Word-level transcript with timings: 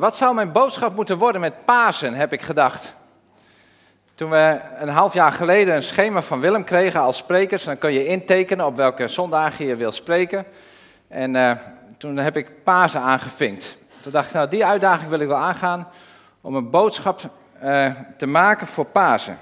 Wat 0.00 0.16
zou 0.16 0.34
mijn 0.34 0.52
boodschap 0.52 0.94
moeten 0.94 1.18
worden 1.18 1.40
met 1.40 1.64
Pasen, 1.64 2.14
heb 2.14 2.32
ik 2.32 2.42
gedacht. 2.42 2.94
Toen 4.14 4.30
we 4.30 4.60
een 4.78 4.88
half 4.88 5.12
jaar 5.12 5.32
geleden 5.32 5.74
een 5.74 5.82
schema 5.82 6.22
van 6.22 6.40
Willem 6.40 6.64
kregen 6.64 7.00
als 7.00 7.16
sprekers, 7.16 7.64
dan 7.64 7.78
kun 7.78 7.92
je 7.92 8.06
intekenen 8.06 8.66
op 8.66 8.76
welke 8.76 9.08
zondagen 9.08 9.66
je 9.66 9.76
wil 9.76 9.92
spreken. 9.92 10.44
En 11.08 11.34
uh, 11.34 11.52
toen 11.98 12.16
heb 12.16 12.36
ik 12.36 12.64
Pasen 12.64 13.00
aangevinkt. 13.00 13.76
Toen 14.00 14.12
dacht 14.12 14.26
ik, 14.26 14.32
nou 14.32 14.48
die 14.48 14.64
uitdaging 14.64 15.10
wil 15.10 15.20
ik 15.20 15.28
wel 15.28 15.36
aangaan 15.36 15.88
om 16.40 16.54
een 16.54 16.70
boodschap 16.70 17.20
uh, 17.64 17.94
te 18.16 18.26
maken 18.26 18.66
voor 18.66 18.84
Pasen. 18.84 19.38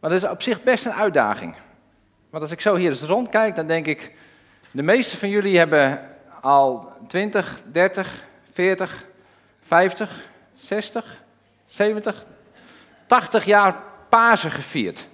Maar 0.00 0.10
dat 0.10 0.22
is 0.22 0.28
op 0.28 0.42
zich 0.42 0.62
best 0.62 0.84
een 0.86 0.92
uitdaging. 0.92 1.54
Want 2.30 2.42
als 2.42 2.52
ik 2.52 2.60
zo 2.60 2.74
hier 2.74 2.90
eens 2.90 3.02
rondkijk, 3.02 3.54
dan 3.54 3.66
denk 3.66 3.86
ik, 3.86 4.12
de 4.70 4.82
meeste 4.82 5.16
van 5.16 5.28
jullie 5.28 5.58
hebben 5.58 6.00
al 6.40 6.92
20, 7.06 7.60
30, 7.72 8.24
40, 8.52 9.04
50, 9.66 10.10
60, 10.54 11.22
70, 11.66 12.24
80 13.06 13.44
jaar 13.44 13.76
Pasen 14.08 14.50
gevierd. 14.50 15.08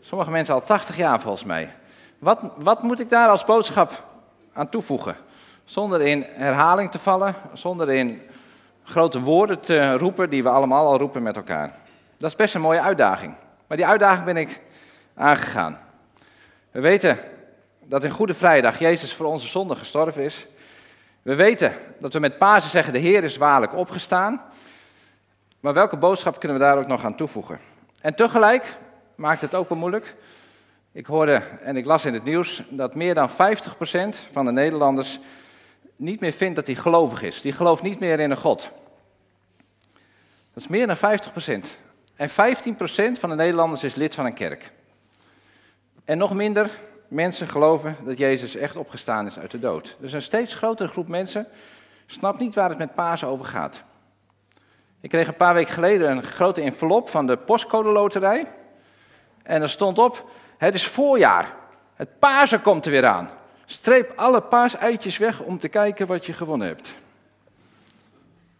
Sommige 0.00 0.30
mensen 0.30 0.54
al 0.54 0.62
80 0.62 0.96
jaar 0.96 1.20
volgens 1.20 1.44
mij. 1.44 1.74
Wat, 2.18 2.40
wat 2.56 2.82
moet 2.82 3.00
ik 3.00 3.10
daar 3.10 3.28
als 3.28 3.44
boodschap 3.44 4.04
aan 4.52 4.68
toevoegen? 4.68 5.16
Zonder 5.64 6.00
in 6.00 6.26
herhaling 6.28 6.90
te 6.90 6.98
vallen, 6.98 7.34
zonder 7.52 7.90
in 7.90 8.22
grote 8.84 9.20
woorden 9.20 9.60
te 9.60 9.92
roepen 9.92 10.30
die 10.30 10.42
we 10.42 10.48
allemaal 10.48 10.86
al 10.86 10.98
roepen 10.98 11.22
met 11.22 11.36
elkaar. 11.36 11.72
Dat 12.16 12.30
is 12.30 12.36
best 12.36 12.54
een 12.54 12.60
mooie 12.60 12.80
uitdaging. 12.80 13.34
Maar 13.66 13.76
die 13.76 13.86
uitdaging 13.86 14.24
ben 14.24 14.36
ik 14.36 14.60
aangegaan. 15.14 15.78
We 16.70 16.80
weten 16.80 17.18
dat 17.84 18.04
in 18.04 18.10
Goede 18.10 18.34
Vrijdag 18.34 18.78
Jezus 18.78 19.14
voor 19.14 19.26
onze 19.26 19.46
zonde 19.46 19.76
gestorven 19.76 20.22
is. 20.22 20.46
We 21.22 21.34
weten 21.34 21.72
dat 22.00 22.12
we 22.12 22.18
met 22.18 22.38
Pasen 22.38 22.70
zeggen, 22.70 22.92
de 22.92 22.98
Heer 22.98 23.24
is 23.24 23.36
waarlijk 23.36 23.74
opgestaan. 23.74 24.42
Maar 25.60 25.74
welke 25.74 25.96
boodschap 25.96 26.38
kunnen 26.38 26.58
we 26.58 26.64
daar 26.64 26.78
ook 26.78 26.86
nog 26.86 27.04
aan 27.04 27.16
toevoegen? 27.16 27.58
En 28.00 28.14
tegelijk 28.14 28.76
maakt 29.14 29.40
het 29.40 29.54
ook 29.54 29.68
wel 29.68 29.78
moeilijk. 29.78 30.14
Ik 30.92 31.06
hoorde 31.06 31.42
en 31.62 31.76
ik 31.76 31.84
las 31.84 32.04
in 32.04 32.14
het 32.14 32.24
nieuws 32.24 32.62
dat 32.68 32.94
meer 32.94 33.14
dan 33.14 33.30
50% 33.30 33.32
van 34.32 34.44
de 34.44 34.52
Nederlanders 34.52 35.20
niet 35.96 36.20
meer 36.20 36.32
vindt 36.32 36.56
dat 36.56 36.66
hij 36.66 36.76
gelovig 36.76 37.22
is. 37.22 37.40
Die 37.40 37.52
gelooft 37.52 37.82
niet 37.82 38.00
meer 38.00 38.20
in 38.20 38.30
een 38.30 38.36
God. 38.36 38.70
Dat 40.52 40.62
is 40.62 40.68
meer 40.68 40.86
dan 40.86 40.96
50%. 40.96 41.00
En 42.16 42.30
15% 42.30 42.32
van 43.18 43.28
de 43.28 43.36
Nederlanders 43.36 43.84
is 43.84 43.94
lid 43.94 44.14
van 44.14 44.26
een 44.26 44.34
kerk. 44.34 44.72
En 46.04 46.18
nog 46.18 46.34
minder 46.34 46.70
mensen 47.08 47.48
geloven 47.48 47.96
dat 48.04 48.18
Jezus 48.18 48.56
echt 48.56 48.76
opgestaan 48.76 49.26
is 49.26 49.38
uit 49.38 49.50
de 49.50 49.58
dood. 49.58 49.96
Dus 50.00 50.12
een 50.12 50.22
steeds 50.22 50.54
grotere 50.54 50.88
groep 50.88 51.08
mensen 51.08 51.46
snapt 52.06 52.38
niet 52.38 52.54
waar 52.54 52.68
het 52.68 52.78
met 52.78 52.94
Pasen 52.94 53.28
over 53.28 53.44
gaat. 53.46 53.82
Ik 55.00 55.10
kreeg 55.10 55.28
een 55.28 55.36
paar 55.36 55.54
weken 55.54 55.72
geleden 55.72 56.10
een 56.10 56.22
grote 56.22 56.60
envelop 56.60 57.08
van 57.08 57.26
de 57.26 57.36
postcode 57.36 57.88
loterij. 57.88 58.46
En 59.42 59.62
er 59.62 59.68
stond 59.68 59.98
op, 59.98 60.30
het 60.56 60.74
is 60.74 60.86
voorjaar. 60.86 61.54
Het 61.94 62.18
Pasen 62.18 62.62
komt 62.62 62.84
er 62.84 62.90
weer 62.90 63.06
aan. 63.06 63.30
Streep 63.66 64.12
alle 64.16 64.40
paaseitjes 64.40 65.18
weg 65.18 65.40
om 65.40 65.58
te 65.58 65.68
kijken 65.68 66.06
wat 66.06 66.26
je 66.26 66.32
gewonnen 66.32 66.66
hebt. 66.66 66.88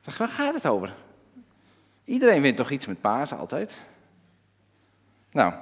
Ik 0.04 0.14
waar 0.14 0.28
gaat 0.28 0.54
het 0.54 0.66
over? 0.66 0.92
Iedereen 2.04 2.42
wint 2.42 2.56
toch 2.56 2.70
iets 2.70 2.86
met 2.86 3.00
Pasen 3.00 3.38
altijd? 3.38 3.78
Nou, 5.30 5.52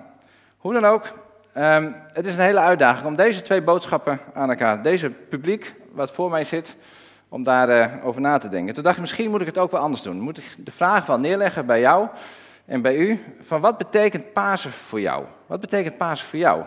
hoe 0.56 0.73
dan 0.73 0.84
ook, 0.84 1.12
um, 1.57 1.95
het 2.12 2.27
is 2.27 2.37
een 2.37 2.43
hele 2.43 2.61
uitdaging 2.61 3.07
om 3.07 3.17
deze 3.17 3.43
twee 3.43 3.62
boodschappen 3.62 4.21
aan 4.35 4.51
elkaar, 4.51 4.83
deze 4.83 5.11
publiek 5.11 5.75
wat 5.93 6.11
voor 6.11 6.31
mij 6.31 6.45
zit, 6.45 6.77
om 7.29 7.43
daarover 7.43 7.99
uh, 7.99 8.07
over 8.07 8.21
na 8.21 8.39
te 8.39 8.49
denken. 8.49 8.75
Toen 8.75 8.83
dacht 8.83 8.97
ik, 8.97 9.01
misschien 9.01 9.31
moet 9.31 9.41
ik 9.41 9.47
het 9.47 9.59
ook 9.59 9.71
wel 9.71 9.81
anders 9.81 10.03
doen. 10.03 10.21
Moet 10.21 10.39
ik 10.39 10.55
de 10.59 10.71
vraag 10.71 11.07
wel 11.07 11.19
neerleggen 11.19 11.67
bij 11.67 11.81
jou 11.81 12.09
en 12.65 12.83
bij 12.83 12.97
u, 12.97 13.21
van 13.41 13.61
wat 13.61 13.79
betekent 13.79 14.33
Pasen 14.33 14.71
voor 14.71 15.01
jou? 15.01 15.25
Wat 15.47 15.61
betekent 15.61 15.97
Pasen 15.97 16.27
voor 16.27 16.39
jou? 16.39 16.65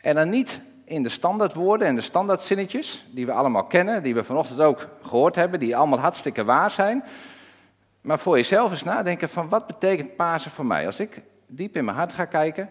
En 0.00 0.14
dan 0.14 0.28
niet 0.28 0.60
in 0.84 1.02
de 1.02 1.08
standaardwoorden 1.08 1.86
en 1.86 1.94
de 1.94 2.00
standaardzinnetjes, 2.00 3.06
die 3.10 3.26
we 3.26 3.32
allemaal 3.32 3.64
kennen, 3.64 4.02
die 4.02 4.14
we 4.14 4.24
vanochtend 4.24 4.60
ook 4.60 4.88
gehoord 5.02 5.36
hebben, 5.36 5.60
die 5.60 5.76
allemaal 5.76 5.98
hartstikke 5.98 6.44
waar 6.44 6.70
zijn. 6.70 7.04
Maar 8.00 8.18
voor 8.18 8.36
jezelf 8.36 8.70
eens 8.70 8.82
nadenken 8.82 9.28
van 9.28 9.48
wat 9.48 9.66
betekent 9.66 10.16
Pasen 10.16 10.50
voor 10.50 10.66
mij? 10.66 10.86
Als 10.86 11.00
ik 11.00 11.22
diep 11.46 11.76
in 11.76 11.84
mijn 11.84 11.96
hart 11.96 12.12
ga 12.12 12.24
kijken, 12.24 12.70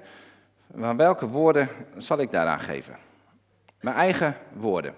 van 0.76 0.98
welke 0.98 1.28
woorden 1.28 1.68
zal 1.98 2.20
ik 2.20 2.32
daaraan 2.32 2.60
geven? 2.60 2.96
Mijn 3.82 3.96
eigen 3.96 4.36
woorden. 4.54 4.94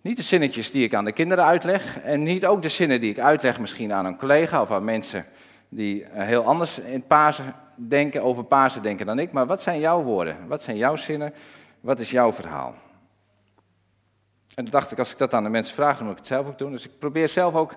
Niet 0.00 0.16
de 0.16 0.22
zinnetjes 0.22 0.70
die 0.70 0.84
ik 0.84 0.94
aan 0.94 1.04
de 1.04 1.12
kinderen 1.12 1.44
uitleg 1.44 2.00
en 2.00 2.22
niet 2.22 2.46
ook 2.46 2.62
de 2.62 2.68
zinnen 2.68 3.00
die 3.00 3.10
ik 3.10 3.18
uitleg 3.18 3.60
misschien 3.60 3.92
aan 3.92 4.04
een 4.04 4.16
collega 4.16 4.60
of 4.60 4.70
aan 4.70 4.84
mensen 4.84 5.24
die 5.68 6.04
eh, 6.04 6.26
heel 6.26 6.44
anders 6.44 6.78
in 6.78 7.06
Pasen 7.06 7.54
denken, 7.74 8.22
over 8.22 8.44
Pasen 8.44 8.82
denken 8.82 9.06
dan 9.06 9.18
ik. 9.18 9.32
Maar 9.32 9.46
wat 9.46 9.62
zijn 9.62 9.80
jouw 9.80 10.02
woorden? 10.02 10.36
Wat 10.46 10.62
zijn 10.62 10.76
jouw 10.76 10.96
zinnen? 10.96 11.34
Wat 11.80 11.98
is 11.98 12.10
jouw 12.10 12.32
verhaal? 12.32 12.74
En 14.54 14.64
toen 14.64 14.70
dacht 14.70 14.92
ik, 14.92 14.98
als 14.98 15.12
ik 15.12 15.18
dat 15.18 15.34
aan 15.34 15.42
de 15.42 15.48
mensen 15.48 15.74
vraag, 15.74 15.96
dan 15.96 16.06
moet 16.06 16.12
ik 16.12 16.18
het 16.18 16.28
zelf 16.28 16.46
ook 16.46 16.58
doen. 16.58 16.72
Dus 16.72 16.84
ik 16.84 16.98
probeer 16.98 17.28
zelf 17.28 17.54
ook 17.54 17.74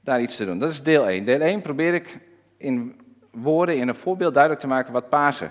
daar 0.00 0.20
iets 0.20 0.36
te 0.36 0.44
doen. 0.44 0.58
Dat 0.58 0.70
is 0.70 0.82
deel 0.82 1.08
1. 1.08 1.24
Deel 1.24 1.40
1 1.40 1.60
probeer 1.60 1.94
ik 1.94 2.18
in 2.56 3.00
woorden, 3.30 3.76
in 3.76 3.88
een 3.88 3.94
voorbeeld 3.94 4.34
duidelijk 4.34 4.62
te 4.62 4.68
maken 4.68 4.92
wat 4.92 5.08
Pasen, 5.08 5.50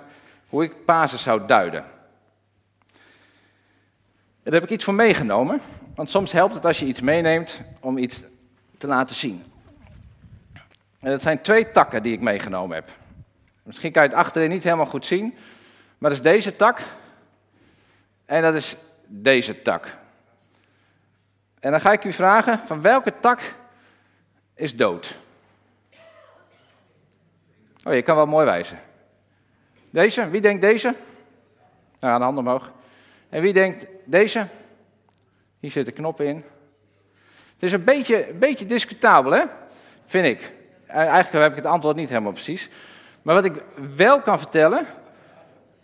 hoe 0.49 0.63
ik 0.63 0.85
Pasen 0.85 1.19
zou 1.19 1.47
duiden. 1.47 1.85
Daar 4.43 4.53
heb 4.53 4.63
ik 4.63 4.69
iets 4.69 4.83
voor 4.83 4.93
meegenomen, 4.93 5.61
want 5.95 6.09
soms 6.09 6.31
helpt 6.31 6.55
het 6.55 6.65
als 6.65 6.79
je 6.79 6.85
iets 6.85 7.01
meeneemt 7.01 7.61
om 7.79 7.97
iets 7.97 8.23
te 8.77 8.87
laten 8.87 9.15
zien. 9.15 9.43
En 10.99 11.11
dat 11.11 11.21
zijn 11.21 11.41
twee 11.41 11.71
takken 11.71 12.03
die 12.03 12.13
ik 12.13 12.21
meegenomen 12.21 12.75
heb. 12.75 12.89
Misschien 13.63 13.91
kan 13.91 14.03
je 14.03 14.09
het 14.09 14.17
achterin 14.17 14.49
niet 14.49 14.63
helemaal 14.63 14.85
goed 14.85 15.05
zien, 15.05 15.37
maar 15.97 16.09
dat 16.09 16.19
is 16.19 16.25
deze 16.31 16.55
tak 16.55 16.81
en 18.25 18.41
dat 18.41 18.53
is 18.53 18.75
deze 19.05 19.61
tak. 19.61 19.97
En 21.59 21.71
dan 21.71 21.81
ga 21.81 21.91
ik 21.91 22.03
u 22.03 22.13
vragen, 22.13 22.59
van 22.59 22.81
welke 22.81 23.13
tak 23.19 23.39
is 24.53 24.75
dood? 24.75 25.17
Oh, 27.83 27.93
je 27.93 28.01
kan 28.01 28.15
wel 28.15 28.25
mooi 28.25 28.45
wijzen. 28.45 28.79
Deze, 29.89 30.29
wie 30.29 30.41
denkt 30.41 30.61
deze? 30.61 30.95
Nou, 31.99 32.15
een 32.15 32.21
hand 32.21 32.37
omhoog. 32.37 32.71
En 33.29 33.41
wie 33.41 33.53
denkt 33.53 33.85
deze? 34.05 34.47
Hier 35.59 35.71
zitten 35.71 35.93
knoppen 35.93 36.25
in. 36.25 36.43
Het 37.53 37.63
is 37.63 37.71
een 37.71 37.83
beetje, 37.83 38.33
beetje 38.39 38.65
discutabel, 38.65 39.31
hè? 39.31 39.43
Vind 40.05 40.25
ik. 40.25 40.51
Eh, 40.85 40.95
eigenlijk 40.95 41.43
heb 41.43 41.51
ik 41.51 41.63
het 41.63 41.71
antwoord 41.71 41.95
niet 41.95 42.09
helemaal 42.09 42.31
precies. 42.31 42.69
Maar 43.21 43.35
wat 43.35 43.45
ik 43.45 43.63
wel 43.95 44.21
kan 44.21 44.39
vertellen, 44.39 44.85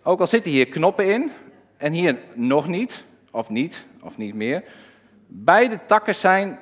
ook 0.04 0.20
al 0.20 0.28
zitten 0.28 0.52
hier 0.52 0.68
knoppen 0.68 1.06
in, 1.14 1.32
en 1.78 1.94
hier 1.94 2.18
nog 2.34 2.68
niet, 2.68 3.04
of 3.32 3.50
niet, 3.50 3.86
of 4.02 4.18
niet 4.18 4.34
meer. 4.34 4.64
Beide 5.28 5.80
takken 5.86 6.16
zijn 6.16 6.60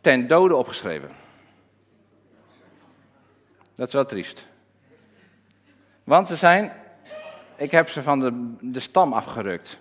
ten 0.00 0.26
dode 0.26 0.54
opgeschreven. 0.54 1.10
Dat 3.74 3.88
is 3.88 3.94
wel 3.94 4.06
triest. 4.06 4.46
Want 6.06 6.28
ze 6.28 6.36
zijn, 6.36 6.72
ik 7.56 7.70
heb 7.70 7.88
ze 7.88 8.02
van 8.02 8.20
de, 8.20 8.54
de 8.60 8.80
stam 8.80 9.12
afgerukt. 9.12 9.78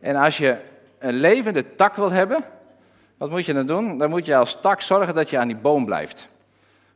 En 0.00 0.16
als 0.16 0.38
je 0.38 0.58
een 0.98 1.14
levende 1.14 1.74
tak 1.74 1.94
wil 1.94 2.10
hebben, 2.12 2.44
wat 3.16 3.30
moet 3.30 3.46
je 3.46 3.52
dan 3.52 3.66
doen? 3.66 3.98
Dan 3.98 4.10
moet 4.10 4.26
je 4.26 4.36
als 4.36 4.60
tak 4.60 4.80
zorgen 4.80 5.14
dat 5.14 5.30
je 5.30 5.38
aan 5.38 5.48
die 5.48 5.56
boom 5.56 5.84
blijft. 5.84 6.28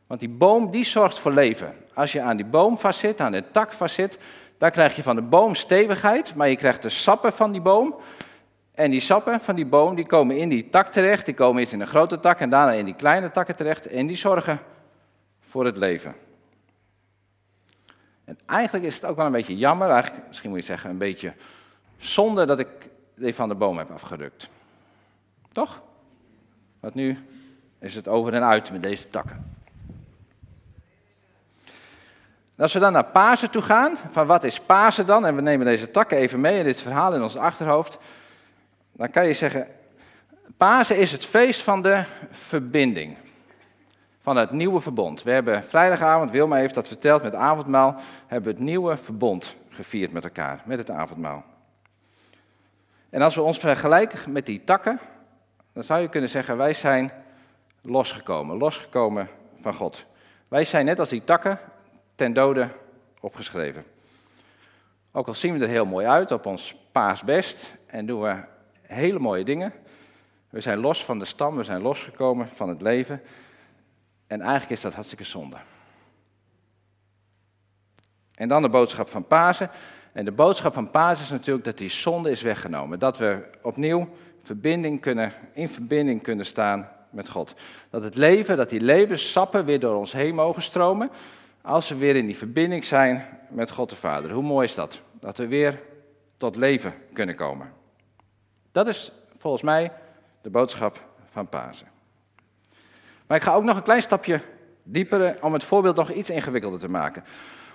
Want 0.07 0.19
die 0.19 0.29
boom 0.29 0.71
die 0.71 0.83
zorgt 0.83 1.19
voor 1.19 1.31
leven. 1.31 1.73
Als 1.93 2.11
je 2.11 2.21
aan 2.21 2.37
die 2.37 2.45
boom 2.45 2.77
vastzit, 2.77 3.21
aan 3.21 3.31
de 3.31 3.43
tak 3.51 3.73
vastzit, 3.73 4.17
dan 4.57 4.71
krijg 4.71 4.95
je 4.95 5.03
van 5.03 5.15
de 5.15 5.21
boom 5.21 5.55
stevigheid, 5.55 6.35
maar 6.35 6.49
je 6.49 6.55
krijgt 6.55 6.81
de 6.81 6.89
sappen 6.89 7.33
van 7.33 7.51
die 7.51 7.61
boom. 7.61 7.95
En 8.73 8.91
die 8.91 8.99
sappen 8.99 9.39
van 9.39 9.55
die 9.55 9.65
boom 9.65 9.95
die 9.95 10.07
komen 10.07 10.37
in 10.37 10.49
die 10.49 10.69
tak 10.69 10.91
terecht, 10.91 11.25
die 11.25 11.35
komen 11.35 11.59
eerst 11.59 11.73
in 11.73 11.81
een 11.81 11.87
grote 11.87 12.19
tak 12.19 12.39
en 12.39 12.49
daarna 12.49 12.71
in 12.71 12.85
die 12.85 12.95
kleine 12.95 13.31
takken 13.31 13.55
terecht. 13.55 13.87
En 13.87 14.07
die 14.07 14.17
zorgen 14.17 14.59
voor 15.39 15.65
het 15.65 15.77
leven. 15.77 16.22
En 18.25 18.37
eigenlijk 18.45 18.85
is 18.85 18.95
het 18.95 19.05
ook 19.05 19.15
wel 19.15 19.25
een 19.25 19.31
beetje 19.31 19.57
jammer, 19.57 19.89
eigenlijk, 19.89 20.27
misschien 20.27 20.49
moet 20.49 20.59
je 20.59 20.65
zeggen 20.65 20.89
een 20.89 20.97
beetje 20.97 21.33
zonde 21.97 22.45
dat 22.45 22.59
ik 22.59 22.67
die 23.15 23.35
van 23.35 23.49
de 23.49 23.55
boom 23.55 23.77
heb 23.77 23.91
afgerukt. 23.91 24.49
Toch? 25.47 25.81
Want 26.79 26.93
nu 26.93 27.17
is 27.79 27.95
het 27.95 28.07
over 28.07 28.33
en 28.33 28.43
uit 28.43 28.71
met 28.71 28.83
deze 28.83 29.09
takken. 29.09 29.51
als 32.57 32.73
we 32.73 32.79
dan 32.79 32.91
naar 32.91 33.05
Pasen 33.05 33.49
toe 33.49 33.61
gaan, 33.61 33.97
van 34.11 34.27
wat 34.27 34.43
is 34.43 34.59
Pasen 34.59 35.05
dan? 35.05 35.25
En 35.25 35.35
we 35.35 35.41
nemen 35.41 35.65
deze 35.65 35.91
takken 35.91 36.17
even 36.17 36.41
mee 36.41 36.57
in 36.57 36.63
dit 36.63 36.81
verhaal 36.81 37.13
in 37.13 37.21
ons 37.21 37.37
achterhoofd. 37.37 37.97
Dan 38.91 39.09
kan 39.09 39.25
je 39.25 39.33
zeggen, 39.33 39.67
Pasen 40.57 40.97
is 40.97 41.11
het 41.11 41.25
feest 41.25 41.61
van 41.61 41.81
de 41.81 42.03
verbinding. 42.29 43.17
Van 44.23 44.35
het 44.35 44.51
nieuwe 44.51 44.79
verbond. 44.79 45.23
We 45.23 45.31
hebben 45.31 45.63
vrijdagavond, 45.63 46.31
Wilma 46.31 46.55
heeft 46.55 46.75
dat 46.75 46.87
verteld 46.87 47.23
met 47.23 47.35
avondmaal, 47.35 47.95
hebben 48.27 48.51
we 48.51 48.57
het 48.57 48.67
nieuwe 48.67 48.97
verbond 48.97 49.55
gevierd 49.69 50.11
met 50.11 50.23
elkaar, 50.23 50.61
met 50.65 50.77
het 50.77 50.89
avondmaal. 50.89 51.43
En 53.09 53.21
als 53.21 53.35
we 53.35 53.41
ons 53.41 53.59
vergelijken 53.59 54.31
met 54.31 54.45
die 54.45 54.63
takken, 54.63 54.99
dan 55.73 55.83
zou 55.83 56.01
je 56.01 56.09
kunnen 56.09 56.29
zeggen, 56.29 56.57
wij 56.57 56.73
zijn 56.73 57.11
losgekomen, 57.81 58.57
losgekomen 58.57 59.29
van 59.61 59.73
God. 59.73 60.05
Wij 60.47 60.63
zijn 60.63 60.85
net 60.85 60.99
als 60.99 61.09
die 61.09 61.23
takken 61.23 61.59
ten 62.15 62.33
dode 62.33 62.69
opgeschreven. 63.19 63.83
Ook 65.11 65.27
al 65.27 65.33
zien 65.33 65.57
we 65.57 65.63
er 65.63 65.71
heel 65.71 65.85
mooi 65.85 66.05
uit 66.05 66.31
op 66.31 66.45
ons 66.45 66.75
paasbest 66.91 67.75
en 67.85 68.05
doen 68.05 68.21
we 68.21 68.35
hele 68.81 69.19
mooie 69.19 69.43
dingen. 69.43 69.73
We 70.49 70.61
zijn 70.61 70.79
los 70.79 71.05
van 71.05 71.19
de 71.19 71.25
stam, 71.25 71.55
we 71.55 71.63
zijn 71.63 71.81
losgekomen 71.81 72.47
van 72.47 72.69
het 72.69 72.81
leven. 72.81 73.21
En 74.33 74.41
eigenlijk 74.41 74.71
is 74.71 74.81
dat 74.81 74.93
hartstikke 74.93 75.23
zonde. 75.23 75.55
En 78.35 78.47
dan 78.47 78.61
de 78.61 78.69
boodschap 78.69 79.09
van 79.09 79.27
Pasen. 79.27 79.69
En 80.13 80.25
de 80.25 80.31
boodschap 80.31 80.73
van 80.73 80.89
Pasen 80.89 81.23
is 81.23 81.29
natuurlijk 81.29 81.65
dat 81.65 81.77
die 81.77 81.89
zonde 81.89 82.29
is 82.29 82.41
weggenomen. 82.41 82.99
Dat 82.99 83.17
we 83.17 83.43
opnieuw 83.61 84.09
verbinding 84.41 85.01
kunnen, 85.01 85.33
in 85.53 85.69
verbinding 85.69 86.21
kunnen 86.21 86.45
staan 86.45 86.89
met 87.09 87.29
God. 87.29 87.53
Dat 87.89 88.03
het 88.03 88.15
leven, 88.15 88.57
dat 88.57 88.69
die 88.69 88.81
levenssappen 88.81 89.65
weer 89.65 89.79
door 89.79 89.95
ons 89.95 90.11
heen 90.11 90.35
mogen 90.35 90.61
stromen. 90.61 91.09
Als 91.61 91.89
we 91.89 91.95
weer 91.95 92.15
in 92.15 92.25
die 92.25 92.37
verbinding 92.37 92.85
zijn 92.85 93.25
met 93.49 93.71
God 93.71 93.89
de 93.89 93.95
Vader. 93.95 94.31
Hoe 94.31 94.43
mooi 94.43 94.67
is 94.67 94.75
dat? 94.75 95.01
Dat 95.19 95.37
we 95.37 95.47
weer 95.47 95.79
tot 96.37 96.55
leven 96.55 96.93
kunnen 97.13 97.35
komen. 97.35 97.73
Dat 98.71 98.87
is 98.87 99.11
volgens 99.37 99.63
mij 99.63 99.91
de 100.41 100.49
boodschap 100.49 101.03
van 101.31 101.47
Pasen. 101.47 101.92
Maar 103.33 103.41
ik 103.41 103.47
ga 103.47 103.55
ook 103.57 103.63
nog 103.63 103.77
een 103.77 103.83
klein 103.83 104.01
stapje 104.01 104.41
dieper 104.83 105.37
om 105.41 105.53
het 105.53 105.63
voorbeeld 105.63 105.95
nog 105.95 106.11
iets 106.11 106.29
ingewikkelder 106.29 106.79
te 106.79 106.87
maken. 106.87 107.23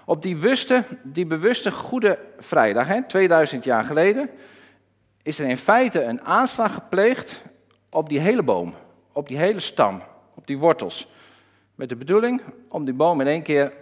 Op 0.05 0.23
die 0.23 0.35
bewuste, 0.35 0.85
die 1.03 1.27
bewuste 1.27 1.71
Goede 1.71 2.19
Vrijdag, 2.39 2.87
hè, 2.87 3.03
2000 3.03 3.65
jaar 3.65 3.85
geleden, 3.85 4.31
is 5.23 5.39
er 5.39 5.49
in 5.49 5.57
feite 5.57 6.03
een 6.03 6.23
aanslag 6.23 6.75
gepleegd 6.75 7.43
op 7.91 8.09
die 8.09 8.19
hele 8.21 8.43
boom, 8.43 8.75
op 9.13 9.29
die 9.29 9.37
hele 9.37 9.61
stam, 9.61 10.03
op 10.35 10.47
die 10.47 10.59
wortels. 10.59 11.09
Met 11.75 11.89
de 11.89 11.97
bedoeling 11.97 12.43
om 12.69 12.85
die 12.85 12.95
boom 12.95 13.21
in 13.21 13.27
één 13.27 13.43
keer 13.43 13.73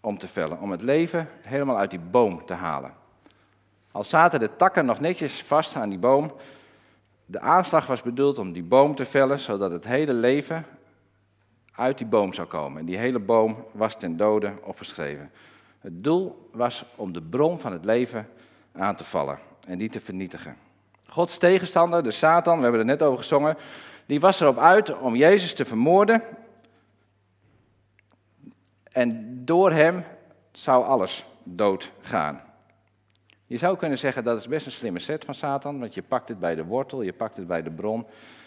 om 0.00 0.18
te 0.18 0.28
vellen, 0.28 0.60
om 0.60 0.70
het 0.70 0.82
leven 0.82 1.28
helemaal 1.42 1.78
uit 1.78 1.90
die 1.90 2.00
boom 2.10 2.46
te 2.46 2.54
halen. 2.54 2.92
Al 3.92 4.04
zaten 4.04 4.40
de 4.40 4.56
takken 4.56 4.86
nog 4.86 5.00
netjes 5.00 5.42
vast 5.42 5.76
aan 5.76 5.88
die 5.88 5.98
boom, 5.98 6.32
de 7.30 7.40
aanslag 7.40 7.86
was 7.86 8.02
bedoeld 8.02 8.38
om 8.38 8.52
die 8.52 8.62
boom 8.62 8.94
te 8.94 9.04
vellen, 9.04 9.38
zodat 9.38 9.70
het 9.70 9.84
hele 9.84 10.12
leven 10.12 10.64
uit 11.74 11.98
die 11.98 12.06
boom 12.06 12.32
zou 12.32 12.48
komen. 12.48 12.80
En 12.80 12.86
die 12.86 12.96
hele 12.96 13.18
boom 13.18 13.64
was 13.72 13.98
ten 13.98 14.16
dode 14.16 14.52
opgeschreven. 14.62 15.30
Het 15.78 16.04
doel 16.04 16.48
was 16.52 16.84
om 16.96 17.12
de 17.12 17.22
bron 17.22 17.58
van 17.58 17.72
het 17.72 17.84
leven 17.84 18.28
aan 18.72 18.96
te 18.96 19.04
vallen 19.04 19.38
en 19.66 19.78
die 19.78 19.90
te 19.90 20.00
vernietigen. 20.00 20.56
Gods 21.06 21.38
tegenstander, 21.38 22.02
de 22.02 22.10
Satan, 22.10 22.56
we 22.56 22.62
hebben 22.62 22.80
er 22.80 22.86
net 22.86 23.02
over 23.02 23.18
gezongen, 23.18 23.56
die 24.06 24.20
was 24.20 24.40
erop 24.40 24.58
uit 24.58 24.98
om 24.98 25.16
Jezus 25.16 25.54
te 25.54 25.64
vermoorden. 25.64 26.22
En 28.92 29.40
door 29.44 29.72
hem 29.72 30.04
zou 30.52 30.84
alles 30.84 31.24
dood 31.42 31.92
gaan. 32.00 32.40
Je 33.48 33.58
zou 33.58 33.76
kunnen 33.76 33.98
zeggen 33.98 34.24
dat 34.24 34.38
is 34.38 34.48
best 34.48 34.66
een 34.66 34.72
slimme 34.72 34.98
set 34.98 35.24
van 35.24 35.34
Satan, 35.34 35.80
want 35.80 35.94
je 35.94 36.02
pakt 36.02 36.28
het 36.28 36.38
bij 36.38 36.54
de 36.54 36.64
wortel, 36.64 37.02
je 37.02 37.12
pakt 37.12 37.36
het 37.36 37.46
bij 37.46 37.62
de 37.62 37.70
bron 37.70 38.06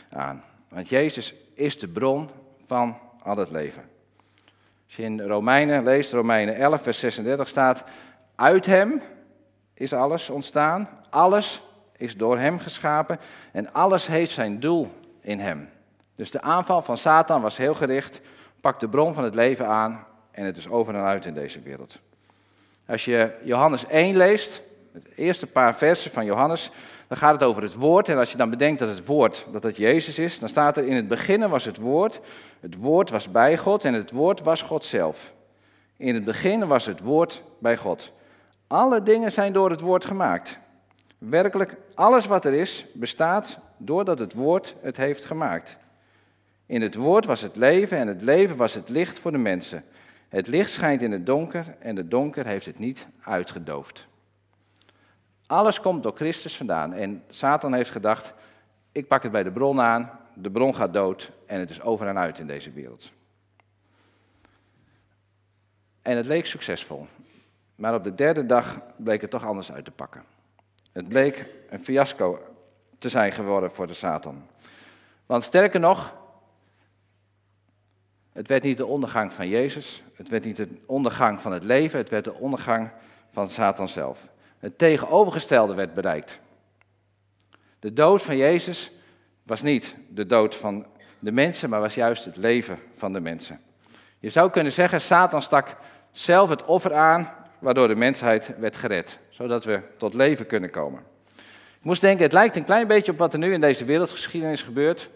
aan. 0.09 0.43
Want 0.69 0.89
Jezus 0.89 1.35
is 1.53 1.79
de 1.79 1.87
bron 1.87 2.29
van 2.65 2.97
al 3.23 3.37
het 3.37 3.51
leven. 3.51 3.83
Als 4.85 4.95
je 4.95 5.03
in 5.03 5.21
Romeinen 5.21 5.83
leest, 5.83 6.13
Romeinen 6.13 6.55
11, 6.55 6.81
vers 6.81 6.99
36 6.99 7.47
staat, 7.47 7.83
uit 8.35 8.65
hem 8.65 9.01
is 9.73 9.93
alles 9.93 10.29
ontstaan, 10.29 10.89
alles 11.09 11.61
is 11.97 12.17
door 12.17 12.37
hem 12.37 12.59
geschapen 12.59 13.19
en 13.51 13.73
alles 13.73 14.07
heeft 14.07 14.31
zijn 14.31 14.59
doel 14.59 14.87
in 15.21 15.39
hem. 15.39 15.69
Dus 16.15 16.31
de 16.31 16.41
aanval 16.41 16.81
van 16.81 16.97
Satan 16.97 17.41
was 17.41 17.57
heel 17.57 17.73
gericht, 17.75 18.21
pak 18.59 18.79
de 18.79 18.89
bron 18.89 19.13
van 19.13 19.23
het 19.23 19.35
leven 19.35 19.67
aan 19.67 20.05
en 20.31 20.45
het 20.45 20.57
is 20.57 20.69
over 20.69 20.95
en 20.95 21.03
uit 21.03 21.25
in 21.25 21.33
deze 21.33 21.61
wereld. 21.61 21.99
Als 22.85 23.05
je 23.05 23.31
Johannes 23.43 23.85
1 23.85 24.17
leest, 24.17 24.61
het 24.93 25.07
eerste 25.15 25.47
paar 25.47 25.75
versen 25.75 26.11
van 26.11 26.25
Johannes, 26.25 26.71
dan 27.07 27.17
gaat 27.17 27.33
het 27.33 27.43
over 27.43 27.63
het 27.63 27.73
woord. 27.73 28.09
En 28.09 28.17
als 28.17 28.31
je 28.31 28.37
dan 28.37 28.49
bedenkt 28.49 28.79
dat 28.79 28.89
het 28.89 29.05
woord, 29.05 29.45
dat 29.51 29.63
het 29.63 29.77
Jezus 29.77 30.19
is, 30.19 30.39
dan 30.39 30.49
staat 30.49 30.77
er 30.77 30.87
in 30.87 30.95
het 30.95 31.07
begin 31.07 31.49
was 31.49 31.65
het 31.65 31.77
woord. 31.77 32.21
Het 32.59 32.75
woord 32.75 33.09
was 33.09 33.31
bij 33.31 33.57
God 33.57 33.85
en 33.85 33.93
het 33.93 34.11
woord 34.11 34.41
was 34.41 34.61
God 34.61 34.83
zelf. 34.83 35.33
In 35.97 36.13
het 36.13 36.23
begin 36.23 36.67
was 36.67 36.85
het 36.85 36.99
woord 36.99 37.43
bij 37.59 37.77
God. 37.77 38.11
Alle 38.67 39.03
dingen 39.03 39.31
zijn 39.31 39.53
door 39.53 39.69
het 39.69 39.81
woord 39.81 40.05
gemaakt. 40.05 40.59
Werkelijk 41.17 41.77
alles 41.93 42.25
wat 42.25 42.45
er 42.45 42.53
is, 42.53 42.85
bestaat 42.93 43.59
doordat 43.77 44.19
het 44.19 44.33
woord 44.33 44.75
het 44.81 44.97
heeft 44.97 45.25
gemaakt. 45.25 45.77
In 46.65 46.81
het 46.81 46.95
woord 46.95 47.25
was 47.25 47.41
het 47.41 47.55
leven 47.55 47.97
en 47.97 48.07
het 48.07 48.21
leven 48.21 48.55
was 48.55 48.73
het 48.73 48.89
licht 48.89 49.19
voor 49.19 49.31
de 49.31 49.37
mensen. 49.37 49.83
Het 50.29 50.47
licht 50.47 50.71
schijnt 50.71 51.01
in 51.01 51.11
het 51.11 51.25
donker 51.25 51.75
en 51.79 51.95
het 51.95 52.11
donker 52.11 52.45
heeft 52.45 52.65
het 52.65 52.79
niet 52.79 53.07
uitgedoofd. 53.23 54.07
Alles 55.51 55.79
komt 55.79 56.03
door 56.03 56.15
Christus 56.15 56.57
vandaan. 56.57 56.93
En 56.93 57.23
Satan 57.29 57.73
heeft 57.73 57.91
gedacht, 57.91 58.33
ik 58.91 59.07
pak 59.07 59.23
het 59.23 59.31
bij 59.31 59.43
de 59.43 59.51
bron 59.51 59.81
aan, 59.81 60.19
de 60.33 60.51
bron 60.51 60.75
gaat 60.75 60.93
dood 60.93 61.31
en 61.45 61.59
het 61.59 61.69
is 61.69 61.81
over 61.81 62.07
en 62.07 62.17
uit 62.17 62.39
in 62.39 62.47
deze 62.47 62.71
wereld. 62.71 63.11
En 66.01 66.17
het 66.17 66.25
leek 66.25 66.45
succesvol. 66.45 67.07
Maar 67.75 67.93
op 67.93 68.03
de 68.03 68.15
derde 68.15 68.45
dag 68.45 68.79
bleek 68.95 69.21
het 69.21 69.29
toch 69.29 69.45
anders 69.45 69.71
uit 69.71 69.85
te 69.85 69.91
pakken. 69.91 70.23
Het 70.91 71.07
bleek 71.07 71.45
een 71.69 71.79
fiasco 71.79 72.39
te 72.97 73.09
zijn 73.09 73.31
geworden 73.31 73.71
voor 73.71 73.87
de 73.87 73.93
Satan. 73.93 74.47
Want 75.25 75.43
sterker 75.43 75.79
nog, 75.79 76.13
het 78.31 78.47
werd 78.47 78.63
niet 78.63 78.77
de 78.77 78.85
ondergang 78.85 79.33
van 79.33 79.47
Jezus, 79.47 80.03
het 80.13 80.29
werd 80.29 80.45
niet 80.45 80.57
de 80.57 80.81
ondergang 80.85 81.41
van 81.41 81.51
het 81.51 81.63
leven, 81.63 81.99
het 81.99 82.09
werd 82.09 82.23
de 82.23 82.33
ondergang 82.33 82.91
van 83.31 83.49
Satan 83.49 83.87
zelf. 83.87 84.30
Het 84.61 84.77
tegenovergestelde 84.77 85.73
werd 85.73 85.93
bereikt. 85.93 86.39
De 87.79 87.93
dood 87.93 88.21
van 88.21 88.37
Jezus 88.37 88.91
was 89.43 89.61
niet 89.61 89.95
de 90.09 90.25
dood 90.25 90.55
van 90.55 90.85
de 91.19 91.31
mensen, 91.31 91.69
maar 91.69 91.79
was 91.79 91.95
juist 91.95 92.25
het 92.25 92.37
leven 92.37 92.79
van 92.93 93.13
de 93.13 93.19
mensen. 93.19 93.59
Je 94.19 94.29
zou 94.29 94.49
kunnen 94.51 94.71
zeggen, 94.71 95.01
Satan 95.01 95.41
stak 95.41 95.75
zelf 96.11 96.49
het 96.49 96.65
offer 96.65 96.93
aan, 96.93 97.33
waardoor 97.59 97.87
de 97.87 97.95
mensheid 97.95 98.53
werd 98.57 98.77
gered, 98.77 99.19
zodat 99.29 99.63
we 99.63 99.81
tot 99.97 100.13
leven 100.13 100.45
kunnen 100.45 100.69
komen. 100.69 101.03
Ik 101.79 101.87
moest 101.87 102.01
denken, 102.01 102.23
het 102.23 102.33
lijkt 102.33 102.55
een 102.55 102.65
klein 102.65 102.87
beetje 102.87 103.11
op 103.11 103.17
wat 103.17 103.33
er 103.33 103.39
nu 103.39 103.53
in 103.53 103.61
deze 103.61 103.85
wereldgeschiedenis 103.85 104.61
gebeurt. 104.61 105.09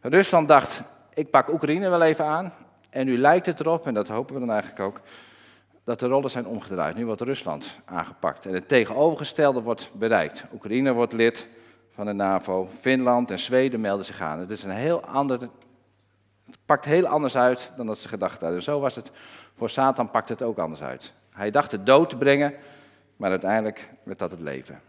Rusland 0.00 0.48
dacht, 0.48 0.82
ik 1.14 1.30
pak 1.30 1.48
Oekraïne 1.48 1.88
wel 1.88 2.02
even 2.02 2.24
aan. 2.24 2.52
En 2.90 3.06
nu 3.06 3.18
lijkt 3.18 3.46
het 3.46 3.60
erop, 3.60 3.86
en 3.86 3.94
dat 3.94 4.08
hopen 4.08 4.34
we 4.34 4.40
dan 4.40 4.50
eigenlijk 4.50 4.80
ook, 4.80 5.00
dat 5.90 6.00
de 6.00 6.06
rollen 6.06 6.30
zijn 6.30 6.46
omgedraaid. 6.46 6.96
Nu 6.96 7.06
wordt 7.06 7.20
Rusland 7.20 7.78
aangepakt 7.84 8.46
en 8.46 8.54
het 8.54 8.68
tegenovergestelde 8.68 9.60
wordt 9.60 9.90
bereikt. 9.94 10.44
Oekraïne 10.54 10.92
wordt 10.92 11.12
lid 11.12 11.48
van 11.90 12.06
de 12.06 12.12
NAVO, 12.12 12.68
Finland 12.80 13.30
en 13.30 13.38
Zweden 13.38 13.80
melden 13.80 14.04
zich 14.04 14.20
aan. 14.20 14.38
Het 14.38 14.50
is 14.50 14.64
een 14.64 14.70
heel 14.70 15.04
ander, 15.04 15.40
het 15.40 15.50
pakt 16.64 16.84
heel 16.84 17.06
anders 17.06 17.36
uit 17.36 17.72
dan 17.76 17.86
dat 17.86 17.98
ze 17.98 18.08
gedacht 18.08 18.40
hadden. 18.40 18.62
Zo 18.62 18.80
was 18.80 18.94
het 18.94 19.10
voor 19.56 19.70
Satan, 19.70 20.10
pakt 20.10 20.28
het 20.28 20.42
ook 20.42 20.58
anders 20.58 20.82
uit. 20.82 21.12
Hij 21.30 21.50
dacht 21.50 21.70
de 21.70 21.82
dood 21.82 22.10
te 22.10 22.16
brengen, 22.16 22.54
maar 23.16 23.30
uiteindelijk 23.30 23.90
werd 24.02 24.18
dat 24.18 24.30
het 24.30 24.40
leven. 24.40 24.80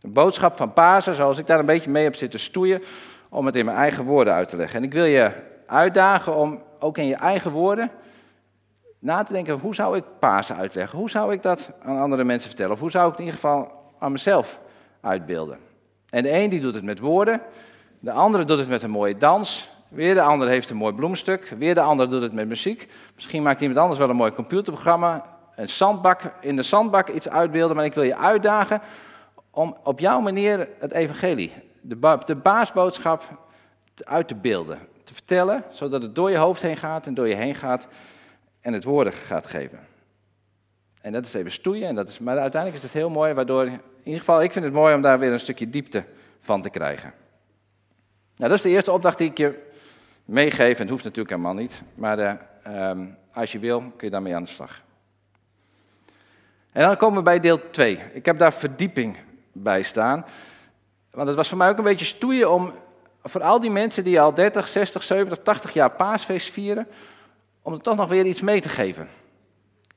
De 0.00 0.08
boodschap 0.08 0.56
van 0.56 0.72
Pasen, 0.72 1.14
zoals 1.14 1.38
ik 1.38 1.46
daar 1.46 1.58
een 1.58 1.66
beetje 1.66 1.90
mee 1.90 2.04
heb 2.04 2.14
zitten 2.14 2.40
stoeien, 2.40 2.82
om 3.28 3.46
het 3.46 3.56
in 3.56 3.64
mijn 3.64 3.76
eigen 3.76 4.04
woorden 4.04 4.34
uit 4.34 4.48
te 4.48 4.56
leggen. 4.56 4.78
En 4.78 4.84
ik 4.84 4.92
wil 4.92 5.04
je 5.04 5.32
uitdagen 5.66 6.34
om 6.34 6.62
ook 6.78 6.98
in 6.98 7.06
je 7.06 7.16
eigen 7.16 7.50
woorden 7.50 7.90
na 9.00 9.22
te 9.22 9.32
denken, 9.32 9.58
hoe 9.58 9.74
zou 9.74 9.96
ik 9.96 10.04
Pasen 10.18 10.56
uitleggen? 10.56 10.98
Hoe 10.98 11.10
zou 11.10 11.32
ik 11.32 11.42
dat 11.42 11.70
aan 11.82 11.98
andere 11.98 12.24
mensen 12.24 12.48
vertellen? 12.48 12.72
Of 12.72 12.80
hoe 12.80 12.90
zou 12.90 13.04
ik 13.04 13.10
het 13.10 13.20
in 13.20 13.26
ieder 13.26 13.40
geval 13.40 13.72
aan 13.98 14.12
mezelf 14.12 14.60
uitbeelden? 15.00 15.58
En 16.10 16.22
de 16.22 16.32
een 16.32 16.50
die 16.50 16.60
doet 16.60 16.74
het 16.74 16.84
met 16.84 16.98
woorden, 16.98 17.40
de 17.98 18.12
andere 18.12 18.44
doet 18.44 18.58
het 18.58 18.68
met 18.68 18.82
een 18.82 18.90
mooie 18.90 19.16
dans, 19.16 19.70
weer 19.88 20.14
de 20.14 20.22
ander 20.22 20.48
heeft 20.48 20.70
een 20.70 20.76
mooi 20.76 20.94
bloemstuk, 20.94 21.54
weer 21.58 21.74
de 21.74 21.80
ander 21.80 22.10
doet 22.10 22.22
het 22.22 22.32
met 22.32 22.48
muziek. 22.48 22.88
Misschien 23.14 23.42
maakt 23.42 23.60
iemand 23.60 23.78
anders 23.78 23.98
wel 23.98 24.10
een 24.10 24.16
mooi 24.16 24.32
computerprogramma, 24.32 25.24
een 25.56 25.68
zandbak, 25.68 26.20
in 26.40 26.56
de 26.56 26.62
zandbak 26.62 27.08
iets 27.08 27.28
uitbeelden, 27.28 27.76
maar 27.76 27.84
ik 27.84 27.94
wil 27.94 28.02
je 28.02 28.16
uitdagen 28.16 28.80
om 29.50 29.76
op 29.84 30.00
jouw 30.00 30.20
manier 30.20 30.68
het 30.78 30.92
evangelie, 30.92 31.52
de, 31.80 32.18
de 32.26 32.36
baasboodschap 32.36 33.22
uit 34.04 34.28
te 34.28 34.34
beelden, 34.34 34.78
te 35.04 35.14
vertellen, 35.14 35.64
zodat 35.70 36.02
het 36.02 36.14
door 36.14 36.30
je 36.30 36.36
hoofd 36.36 36.62
heen 36.62 36.76
gaat 36.76 37.06
en 37.06 37.14
door 37.14 37.28
je 37.28 37.34
heen 37.34 37.54
gaat 37.54 37.88
en 38.60 38.72
het 38.72 38.84
woorden 38.84 39.12
gaat 39.12 39.46
geven. 39.46 39.78
En 41.00 41.12
dat 41.12 41.26
is 41.26 41.34
even 41.34 41.52
stoeien, 41.52 41.88
en 41.88 41.94
dat 41.94 42.08
is, 42.08 42.18
maar 42.18 42.38
uiteindelijk 42.38 42.82
is 42.82 42.88
het 42.88 43.00
heel 43.00 43.10
mooi, 43.10 43.32
waardoor, 43.32 43.66
in 43.66 43.80
ieder 44.02 44.18
geval, 44.18 44.42
ik 44.42 44.52
vind 44.52 44.64
het 44.64 44.74
mooi 44.74 44.94
om 44.94 45.02
daar 45.02 45.18
weer 45.18 45.32
een 45.32 45.40
stukje 45.40 45.70
diepte 45.70 46.04
van 46.40 46.62
te 46.62 46.70
krijgen. 46.70 47.12
Nou, 48.36 48.50
dat 48.50 48.58
is 48.58 48.62
de 48.62 48.68
eerste 48.68 48.92
opdracht 48.92 49.18
die 49.18 49.30
ik 49.30 49.38
je 49.38 49.58
meegeef, 50.24 50.74
en 50.74 50.80
het 50.80 50.90
hoeft 50.90 51.04
natuurlijk 51.04 51.30
helemaal 51.30 51.54
niet, 51.54 51.82
maar 51.94 52.18
uh, 52.18 52.90
um, 52.90 53.16
als 53.32 53.52
je 53.52 53.58
wil, 53.58 53.78
kun 53.78 53.92
je 54.06 54.10
daarmee 54.10 54.34
aan 54.34 54.44
de 54.44 54.48
slag. 54.48 54.82
En 56.72 56.86
dan 56.86 56.96
komen 56.96 57.18
we 57.18 57.24
bij 57.24 57.40
deel 57.40 57.70
2. 57.70 57.98
Ik 58.12 58.24
heb 58.24 58.38
daar 58.38 58.52
verdieping 58.52 59.16
bij 59.52 59.82
staan, 59.82 60.24
want 61.10 61.26
het 61.26 61.36
was 61.36 61.48
voor 61.48 61.58
mij 61.58 61.68
ook 61.68 61.78
een 61.78 61.84
beetje 61.84 62.04
stoeien 62.04 62.50
om 62.50 62.72
voor 63.22 63.42
al 63.42 63.60
die 63.60 63.70
mensen 63.70 64.04
die 64.04 64.20
al 64.20 64.34
30, 64.34 64.68
60, 64.68 65.02
70, 65.02 65.38
80 65.38 65.72
jaar 65.72 65.92
paasfeest 65.92 66.50
vieren, 66.50 66.86
om 67.62 67.72
er 67.72 67.80
toch 67.80 67.96
nog 67.96 68.08
weer 68.08 68.26
iets 68.26 68.40
mee 68.40 68.60
te 68.60 68.68
geven. 68.68 69.08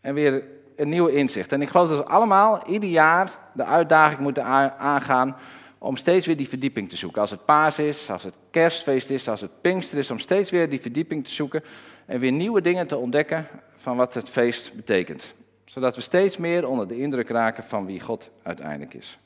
En 0.02 0.14
weer 0.14 0.44
een 0.76 0.90
nieuw 0.90 1.06
inzicht. 1.06 1.52
En 1.52 1.62
ik 1.62 1.70
geloof 1.70 1.90
dat 1.90 1.98
we 1.98 2.06
allemaal 2.06 2.68
ieder 2.68 2.90
jaar 2.90 3.32
de 3.54 3.66
uitdaging 3.66 4.20
moeten 4.20 4.44
aangaan 4.78 5.36
om 5.78 5.98
steeds 5.98 6.26
weer 6.26 6.38
die 6.38 6.50
verdieping 6.50 6.90
te 6.90 6.98
zoeken. 6.98 7.22
Als 7.22 7.32
het 7.32 7.46
paas 7.46 7.80
is, 7.80 8.10
als 8.10 8.24
het 8.24 8.36
kerstfeest 8.52 9.10
is, 9.10 9.28
als 9.28 9.42
het 9.42 9.62
pinkster 9.62 9.98
is, 9.98 10.12
om 10.12 10.20
steeds 10.20 10.52
weer 10.52 10.70
die 10.70 10.82
verdieping 10.82 11.26
te 11.26 11.32
zoeken 11.32 11.64
en 12.06 12.20
weer 12.20 12.32
nieuwe 12.32 12.62
dingen 12.62 12.88
te 12.88 12.98
ontdekken 12.98 13.48
van 13.76 13.98
wat 13.98 14.14
het 14.14 14.30
feest 14.30 14.74
betekent. 14.74 15.34
Zodat 15.66 15.96
we 15.96 16.02
steeds 16.02 16.38
meer 16.38 16.68
onder 16.68 16.88
de 16.88 16.98
indruk 16.98 17.30
raken 17.30 17.64
van 17.64 17.86
wie 17.86 18.00
God 18.00 18.30
uiteindelijk 18.44 18.94
is. 18.94 19.18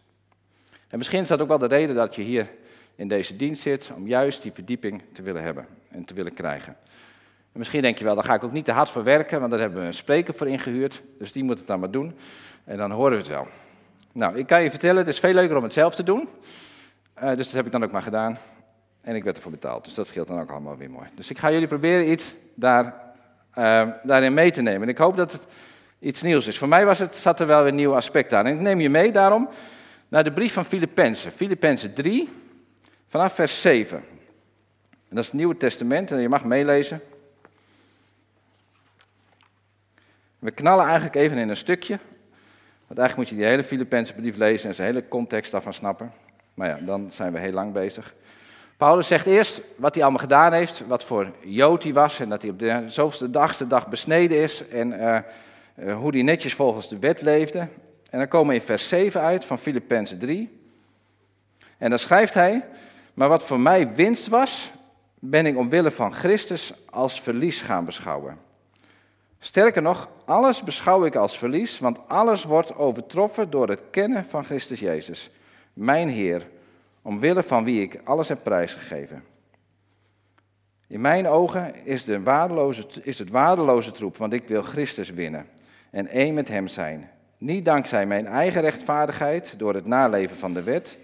En 0.87 0.97
misschien 0.97 1.21
is 1.21 1.27
dat 1.27 1.41
ook 1.41 1.47
wel 1.47 1.57
de 1.57 1.65
reden 1.65 1.95
dat 1.95 2.15
je 2.15 2.21
hier 2.21 2.49
in 2.95 3.07
deze 3.07 3.35
dienst 3.35 3.61
zit, 3.61 3.91
om 3.95 4.07
juist 4.07 4.41
die 4.41 4.51
verdieping 4.51 5.03
te 5.13 5.21
willen 5.21 5.43
hebben 5.43 5.67
en 5.89 6.05
te 6.05 6.13
willen 6.13 6.33
krijgen. 6.33 6.77
En 7.53 7.59
misschien 7.59 7.81
denk 7.81 7.97
je 7.97 8.03
wel, 8.03 8.15
daar 8.15 8.23
ga 8.23 8.33
ik 8.33 8.43
ook 8.43 8.51
niet 8.51 8.65
te 8.65 8.71
hard 8.71 8.89
voor 8.89 9.03
werken, 9.03 9.39
want 9.39 9.51
daar 9.51 9.59
hebben 9.59 9.79
we 9.81 9.85
een 9.85 9.93
spreker 9.93 10.33
voor 10.33 10.47
ingehuurd, 10.47 11.01
dus 11.19 11.31
die 11.31 11.43
moet 11.43 11.57
het 11.57 11.67
dan 11.67 11.79
maar 11.79 11.91
doen. 11.91 12.15
En 12.63 12.77
dan 12.77 12.91
horen 12.91 13.11
we 13.11 13.17
het 13.17 13.27
wel. 13.27 13.47
Nou, 14.11 14.37
ik 14.37 14.47
kan 14.47 14.63
je 14.63 14.69
vertellen, 14.69 14.97
het 14.97 15.07
is 15.07 15.19
veel 15.19 15.33
leuker 15.33 15.57
om 15.57 15.63
het 15.63 15.73
zelf 15.73 15.95
te 15.95 16.03
doen. 16.03 16.29
Uh, 17.23 17.35
dus 17.35 17.45
dat 17.45 17.55
heb 17.55 17.65
ik 17.65 17.71
dan 17.71 17.83
ook 17.83 17.91
maar 17.91 18.01
gedaan. 18.01 18.37
En 19.01 19.15
ik 19.15 19.23
werd 19.23 19.35
ervoor 19.35 19.51
betaald, 19.51 19.85
dus 19.85 19.93
dat 19.93 20.07
scheelt 20.07 20.27
dan 20.27 20.39
ook 20.39 20.51
allemaal 20.51 20.77
weer 20.77 20.91
mooi. 20.91 21.07
Dus 21.15 21.29
ik 21.29 21.37
ga 21.37 21.51
jullie 21.51 21.67
proberen 21.67 22.11
iets 22.11 22.35
daar, 22.53 22.85
uh, 23.57 23.87
daarin 24.03 24.33
mee 24.33 24.51
te 24.51 24.61
nemen. 24.61 24.81
En 24.81 24.89
ik 24.89 24.97
hoop 24.97 25.17
dat 25.17 25.31
het 25.31 25.47
iets 25.99 26.21
nieuws 26.21 26.47
is. 26.47 26.57
Voor 26.57 26.67
mij 26.67 26.85
was 26.85 26.99
het, 26.99 27.15
zat 27.15 27.39
er 27.39 27.47
wel 27.47 27.59
weer 27.59 27.69
een 27.69 27.75
nieuw 27.75 27.95
aspect 27.95 28.33
aan. 28.33 28.45
En 28.45 28.53
ik 28.53 28.59
neem 28.59 28.79
je 28.79 28.89
mee 28.89 29.11
daarom 29.11 29.49
naar 30.07 30.23
de 30.23 30.33
brief 30.33 30.53
van 30.53 30.65
Filippenzen. 30.65 31.31
Filippenzen 31.31 31.93
3, 31.93 32.29
vanaf 33.07 33.33
vers 33.33 33.61
7. 33.61 33.97
En 33.97 35.15
dat 35.15 35.19
is 35.19 35.25
het 35.25 35.35
Nieuwe 35.35 35.57
Testament 35.57 36.11
en 36.11 36.19
je 36.19 36.29
mag 36.29 36.43
meelezen. 36.43 37.01
We 40.39 40.51
knallen 40.51 40.85
eigenlijk 40.85 41.15
even 41.15 41.37
in 41.37 41.49
een 41.49 41.57
stukje. 41.57 41.99
Want 42.87 42.99
eigenlijk 42.99 43.15
moet 43.15 43.29
je 43.29 43.35
die 43.35 43.51
hele 43.53 43.63
Filippense 43.63 44.13
brief 44.13 44.37
lezen 44.37 44.69
en 44.69 44.75
zijn 44.75 44.87
hele 44.87 45.07
context 45.07 45.51
daarvan 45.51 45.73
snappen. 45.73 46.11
Maar 46.53 46.67
ja, 46.67 46.77
dan 46.81 47.11
zijn 47.11 47.33
we 47.33 47.39
heel 47.39 47.51
lang 47.51 47.73
bezig. 47.73 48.13
Paulus 48.77 49.07
zegt 49.07 49.25
eerst 49.25 49.61
wat 49.75 49.93
hij 49.93 50.03
allemaal 50.03 50.21
gedaan 50.21 50.53
heeft, 50.53 50.83
wat 50.87 51.03
voor 51.03 51.31
Jood 51.39 51.83
hij 51.83 51.93
was 51.93 52.19
en 52.19 52.29
dat 52.29 52.41
hij 52.41 52.51
op 52.51 52.59
de 52.59 52.83
zoveelste 52.87 53.29
dagste 53.29 53.67
dag 53.67 53.87
besneden 53.87 54.37
is 54.37 54.67
en 54.67 54.93
uh, 54.93 55.17
uh, 55.75 55.95
hoe 55.95 56.11
hij 56.11 56.21
netjes 56.21 56.53
volgens 56.53 56.89
de 56.89 56.99
wet 56.99 57.21
leefde. 57.21 57.59
En 58.09 58.19
dan 58.19 58.27
komen 58.27 58.47
we 58.47 58.53
in 58.53 58.61
vers 58.61 58.87
7 58.87 59.21
uit 59.21 59.45
van 59.45 59.59
Filippenzen 59.59 60.19
3. 60.19 60.59
En 61.77 61.89
dan 61.89 61.99
schrijft 61.99 62.33
hij, 62.33 62.65
maar 63.13 63.29
wat 63.29 63.43
voor 63.43 63.59
mij 63.59 63.93
winst 63.93 64.27
was, 64.27 64.71
ben 65.19 65.45
ik 65.45 65.57
omwille 65.57 65.91
van 65.91 66.13
Christus 66.13 66.73
als 66.89 67.21
verlies 67.21 67.61
gaan 67.61 67.85
beschouwen. 67.85 68.37
Sterker 69.39 69.81
nog, 69.81 70.09
alles 70.25 70.63
beschouw 70.63 71.05
ik 71.05 71.15
als 71.15 71.37
verlies, 71.37 71.79
want 71.79 71.99
alles 72.07 72.43
wordt 72.43 72.75
overtroffen 72.75 73.49
door 73.49 73.69
het 73.69 73.81
kennen 73.91 74.25
van 74.25 74.43
Christus 74.43 74.79
Jezus, 74.79 75.29
mijn 75.73 76.09
Heer, 76.09 76.47
omwille 77.01 77.43
van 77.43 77.63
wie 77.63 77.81
ik 77.81 77.99
alles 78.03 78.27
heb 78.27 78.39
prijsgegeven. 78.43 79.23
In 80.87 81.01
mijn 81.01 81.27
ogen 81.27 81.85
is, 81.85 82.03
de 82.03 82.23
waardeloze, 82.23 82.85
is 83.01 83.19
het 83.19 83.29
waardeloze 83.29 83.91
troep, 83.91 84.17
want 84.17 84.33
ik 84.33 84.47
wil 84.47 84.61
Christus 84.61 85.09
winnen 85.09 85.47
en 85.89 86.07
één 86.07 86.33
met 86.33 86.47
Hem 86.47 86.67
zijn. 86.67 87.09
Niet 87.37 87.65
dankzij 87.65 88.05
mijn 88.05 88.27
eigen 88.27 88.61
rechtvaardigheid 88.61 89.59
door 89.59 89.73
het 89.73 89.87
naleven 89.87 90.35
van 90.35 90.53
de 90.53 90.63
wet, 90.63 90.97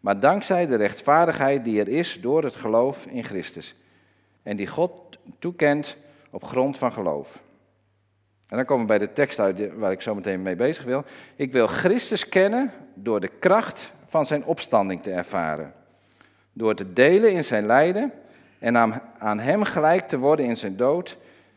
maar 0.00 0.20
dankzij 0.20 0.66
de 0.66 0.76
rechtvaardigheid 0.76 1.64
die 1.64 1.80
er 1.80 1.88
is 1.88 2.18
door 2.20 2.42
het 2.42 2.56
geloof 2.56 3.06
in 3.06 3.24
Christus. 3.24 3.74
En 4.42 4.56
die 4.56 4.66
God 4.66 5.18
toekent 5.38 5.96
op 6.30 6.44
grond 6.44 6.78
van 6.78 6.92
geloof. 6.92 7.42
En 8.54 8.60
dan 8.60 8.68
komen 8.68 8.86
we 8.86 8.98
bij 8.98 9.06
de 9.06 9.12
tekst 9.12 9.38
uit 9.40 9.74
waar 9.76 9.92
ik 9.92 10.00
zo 10.00 10.14
meteen 10.14 10.42
mee 10.42 10.56
bezig 10.56 10.84
wil. 10.84 11.04
Ik 11.36 11.52
wil 11.52 11.66
Christus 11.66 12.28
kennen 12.28 12.72
door 12.94 13.20
de 13.20 13.30
kracht 13.38 13.92
van 14.06 14.26
zijn 14.26 14.44
opstanding 14.44 15.02
te 15.02 15.10
ervaren. 15.10 15.74
Door 16.52 16.74
te 16.74 16.92
delen 16.92 17.32
in 17.32 17.44
zijn 17.44 17.66
lijden 17.66 18.12
en 18.58 18.76
aan, 19.18 19.38
hem 19.38 19.62
gelijk 19.62 20.08
te 20.08 20.18
worden 20.18 20.46
in 20.46 20.56
zijn 20.56 20.76
dood, 20.76 21.16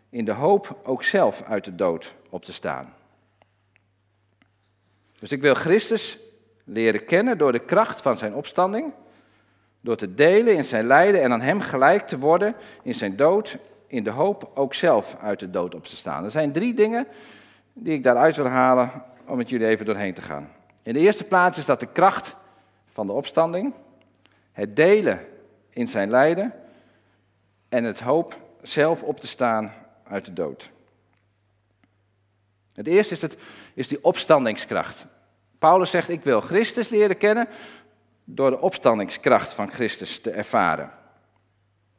in 0.09 0.25
de 0.25 0.31
hoop 0.31 0.79
ook 0.83 1.03
zelf 1.03 1.43
uit 1.43 1.65
de 1.65 1.75
dood 1.75 2.15
op 2.29 2.45
te 2.45 2.53
staan. 2.53 2.93
Dus 5.19 5.31
ik 5.31 5.41
wil 5.41 5.53
Christus 5.53 6.19
leren 6.65 7.05
kennen 7.05 7.37
door 7.37 7.51
de 7.51 7.65
kracht 7.65 8.01
van 8.01 8.17
zijn 8.17 8.33
opstanding, 8.33 8.93
door 9.81 9.95
te 9.95 10.13
delen 10.13 10.55
in 10.55 10.63
zijn 10.63 10.87
lijden 10.87 11.21
en 11.21 11.31
aan 11.31 11.41
hem 11.41 11.61
gelijk 11.61 12.07
te 12.07 12.17
worden 12.17 12.55
in 12.83 12.93
zijn 12.93 13.15
dood 13.15 13.57
in 13.87 14.03
de 14.03 14.09
hoop 14.09 14.51
ook 14.53 14.73
zelf 14.73 15.17
uit 15.21 15.39
de 15.39 15.49
dood 15.49 15.75
op 15.75 15.83
te 15.83 15.95
staan. 15.95 16.23
Er 16.23 16.31
zijn 16.31 16.51
drie 16.51 16.73
dingen 16.73 17.07
die 17.73 17.93
ik 17.93 18.03
daaruit 18.03 18.35
wil 18.35 18.47
halen 18.47 18.91
om 19.25 19.37
met 19.37 19.49
jullie 19.49 19.67
even 19.67 19.85
doorheen 19.85 20.13
te 20.13 20.21
gaan. 20.21 20.49
In 20.83 20.93
de 20.93 20.99
eerste 20.99 21.23
plaats 21.23 21.57
is 21.57 21.65
dat 21.65 21.79
de 21.79 21.91
kracht 21.91 22.35
van 22.85 23.07
de 23.07 23.13
opstanding, 23.13 23.73
het 24.51 24.75
delen 24.75 25.19
in 25.69 25.87
zijn 25.87 26.09
lijden 26.09 26.53
en 27.69 27.83
het 27.83 27.99
hoop 27.99 28.39
zelf 28.61 29.03
op 29.03 29.19
te 29.19 29.27
staan 29.27 29.73
uit 30.03 30.25
de 30.25 30.33
dood. 30.33 30.71
Het 32.73 32.87
eerste 32.87 33.13
is, 33.13 33.21
het, 33.21 33.37
is 33.73 33.87
die 33.87 34.03
opstandingskracht. 34.03 35.05
Paulus 35.59 35.89
zegt, 35.89 36.09
ik 36.09 36.23
wil 36.23 36.41
Christus 36.41 36.89
leren 36.89 37.17
kennen 37.17 37.47
door 38.23 38.49
de 38.49 38.61
opstandingskracht 38.61 39.53
van 39.53 39.69
Christus 39.69 40.19
te 40.19 40.31
ervaren. 40.31 40.91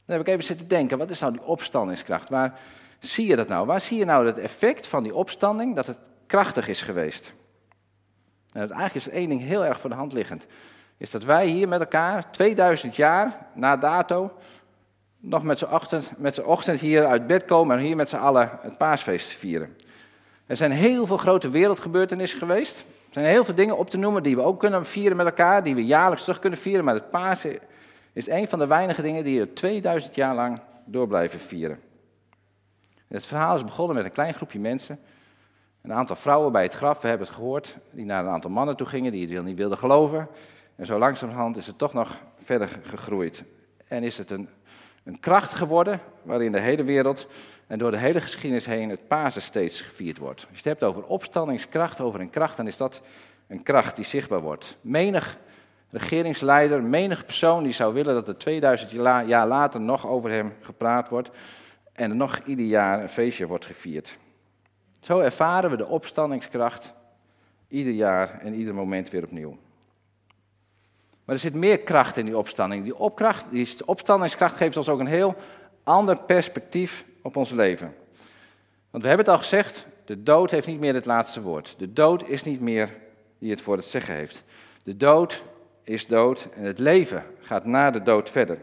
Dan 0.08 0.16
heb 0.16 0.26
ik 0.26 0.32
even 0.32 0.44
zitten 0.44 0.68
denken, 0.68 0.98
wat 0.98 1.10
is 1.10 1.20
nou 1.20 1.32
die 1.32 1.42
opstandingskracht? 1.42 2.28
Waar 2.28 2.58
zie 2.98 3.26
je 3.26 3.36
dat 3.36 3.48
nou? 3.48 3.66
Waar 3.66 3.80
zie 3.80 3.98
je 3.98 4.04
nou 4.04 4.26
het 4.26 4.38
effect 4.38 4.86
van 4.86 5.02
die 5.02 5.14
opstanding, 5.14 5.74
dat 5.76 5.86
het 5.86 5.98
krachtig 6.26 6.68
is 6.68 6.82
geweest? 6.82 7.34
En 8.52 8.60
eigenlijk 8.60 8.94
is 8.94 9.08
één 9.08 9.28
ding 9.28 9.40
heel 9.40 9.64
erg 9.64 9.80
voor 9.80 9.90
de 9.90 9.96
hand 9.96 10.12
liggend. 10.12 10.46
Is 10.96 11.10
dat 11.10 11.24
wij 11.24 11.46
hier 11.46 11.68
met 11.68 11.80
elkaar, 11.80 12.30
2000 12.30 12.96
jaar 12.96 13.46
na 13.54 13.76
dato, 13.76 14.32
nog 15.16 15.42
met 15.42 15.58
z'n 15.58 15.64
ochtend, 15.64 16.42
ochtend 16.44 16.80
hier 16.80 17.06
uit 17.06 17.26
bed 17.26 17.44
komen 17.44 17.78
en 17.78 17.84
hier 17.84 17.96
met 17.96 18.08
z'n 18.08 18.16
allen 18.16 18.50
het 18.62 18.78
paasfeest 18.78 19.32
vieren. 19.32 19.76
Er 20.46 20.56
zijn 20.56 20.70
heel 20.70 21.06
veel 21.06 21.16
grote 21.16 21.50
wereldgebeurtenissen 21.50 22.38
geweest. 22.38 22.78
Er 22.78 23.12
zijn 23.12 23.26
heel 23.26 23.44
veel 23.44 23.54
dingen 23.54 23.78
op 23.78 23.90
te 23.90 23.98
noemen 23.98 24.22
die 24.22 24.36
we 24.36 24.42
ook 24.42 24.60
kunnen 24.60 24.86
vieren 24.86 25.16
met 25.16 25.26
elkaar, 25.26 25.62
die 25.62 25.74
we 25.74 25.84
jaarlijks 25.84 26.22
terug 26.22 26.38
kunnen 26.38 26.58
vieren. 26.58 26.84
Maar 26.84 26.94
het 26.94 27.10
Pasen 27.10 27.58
is 28.18 28.28
een 28.28 28.48
van 28.48 28.58
de 28.58 28.66
weinige 28.66 29.02
dingen 29.02 29.24
die 29.24 29.34
je 29.34 29.52
2000 29.52 30.14
jaar 30.14 30.34
lang 30.34 30.60
door 30.84 31.06
blijven 31.06 31.40
vieren. 31.40 31.80
het 33.08 33.26
verhaal 33.26 33.56
is 33.56 33.64
begonnen 33.64 33.96
met 33.96 34.04
een 34.04 34.12
klein 34.12 34.34
groepje 34.34 34.58
mensen. 34.58 35.00
Een 35.82 35.92
aantal 35.92 36.16
vrouwen 36.16 36.52
bij 36.52 36.62
het 36.62 36.72
graf, 36.72 37.00
we 37.00 37.08
hebben 37.08 37.26
het 37.26 37.36
gehoord, 37.36 37.76
die 37.90 38.04
naar 38.04 38.24
een 38.24 38.30
aantal 38.30 38.50
mannen 38.50 38.76
toe 38.76 38.86
gingen 38.86 39.12
die 39.12 39.34
het 39.34 39.44
niet 39.44 39.56
wilden 39.56 39.78
geloven. 39.78 40.28
En 40.76 40.86
zo 40.86 40.98
langzamerhand 40.98 41.56
is 41.56 41.66
het 41.66 41.78
toch 41.78 41.92
nog 41.92 42.20
verder 42.38 42.68
gegroeid. 42.82 43.44
En 43.88 44.02
is 44.02 44.18
het 44.18 44.30
een, 44.30 44.48
een 45.04 45.20
kracht 45.20 45.52
geworden 45.52 46.00
waarin 46.22 46.52
de 46.52 46.60
hele 46.60 46.84
wereld 46.84 47.26
en 47.66 47.78
door 47.78 47.90
de 47.90 47.98
hele 47.98 48.20
geschiedenis 48.20 48.66
heen 48.66 48.88
het 48.88 49.08
Pasen 49.08 49.42
steeds 49.42 49.80
gevierd 49.80 50.18
wordt. 50.18 50.40
Als 50.40 50.50
je 50.50 50.56
het 50.56 50.80
hebt 50.80 50.82
over 50.82 51.04
opstandingskracht, 51.04 52.00
over 52.00 52.20
een 52.20 52.30
kracht, 52.30 52.56
dan 52.56 52.66
is 52.66 52.76
dat 52.76 53.00
een 53.46 53.62
kracht 53.62 53.96
die 53.96 54.04
zichtbaar 54.04 54.40
wordt. 54.40 54.76
Menig 54.80 55.38
regeringsleider, 55.90 56.82
menig 56.82 57.24
persoon 57.24 57.62
die 57.62 57.72
zou 57.72 57.94
willen 57.94 58.14
dat 58.14 58.28
er 58.28 58.38
2000 58.38 58.90
jaar 59.26 59.46
later 59.46 59.80
nog 59.80 60.06
over 60.06 60.30
hem 60.30 60.54
gepraat 60.60 61.08
wordt 61.08 61.30
en 61.92 62.10
er 62.10 62.16
nog 62.16 62.40
ieder 62.44 62.66
jaar 62.66 63.02
een 63.02 63.08
feestje 63.08 63.46
wordt 63.46 63.66
gevierd. 63.66 64.18
Zo 65.00 65.18
ervaren 65.18 65.70
we 65.70 65.76
de 65.76 65.86
opstandingskracht 65.86 66.92
ieder 67.68 67.92
jaar 67.92 68.40
en 68.40 68.54
ieder 68.54 68.74
moment 68.74 69.10
weer 69.10 69.24
opnieuw. 69.24 69.58
Maar 71.24 71.34
er 71.34 71.42
zit 71.42 71.54
meer 71.54 71.78
kracht 71.78 72.16
in 72.16 72.24
die 72.24 72.38
opstanding. 72.38 72.84
Die, 72.84 72.96
opkracht, 72.96 73.50
die 73.50 73.86
opstandingskracht 73.86 74.56
geeft 74.56 74.76
ons 74.76 74.88
ook 74.88 75.00
een 75.00 75.06
heel 75.06 75.34
ander 75.82 76.22
perspectief 76.22 77.04
op 77.22 77.36
ons 77.36 77.50
leven. 77.50 77.94
Want 78.90 79.02
we 79.02 79.08
hebben 79.08 79.26
het 79.26 79.34
al 79.34 79.40
gezegd, 79.40 79.86
de 80.04 80.22
dood 80.22 80.50
heeft 80.50 80.66
niet 80.66 80.80
meer 80.80 80.94
het 80.94 81.06
laatste 81.06 81.42
woord. 81.42 81.74
De 81.78 81.92
dood 81.92 82.28
is 82.28 82.42
niet 82.42 82.60
meer 82.60 82.94
die 83.38 83.50
het 83.50 83.60
voor 83.60 83.76
het 83.76 83.84
zeggen 83.84 84.14
heeft. 84.14 84.42
De 84.82 84.96
dood 84.96 85.42
is 85.88 86.06
dood 86.06 86.48
en 86.54 86.64
het 86.64 86.78
leven 86.78 87.24
gaat 87.40 87.64
na 87.64 87.90
de 87.90 88.02
dood 88.02 88.30
verder. 88.30 88.58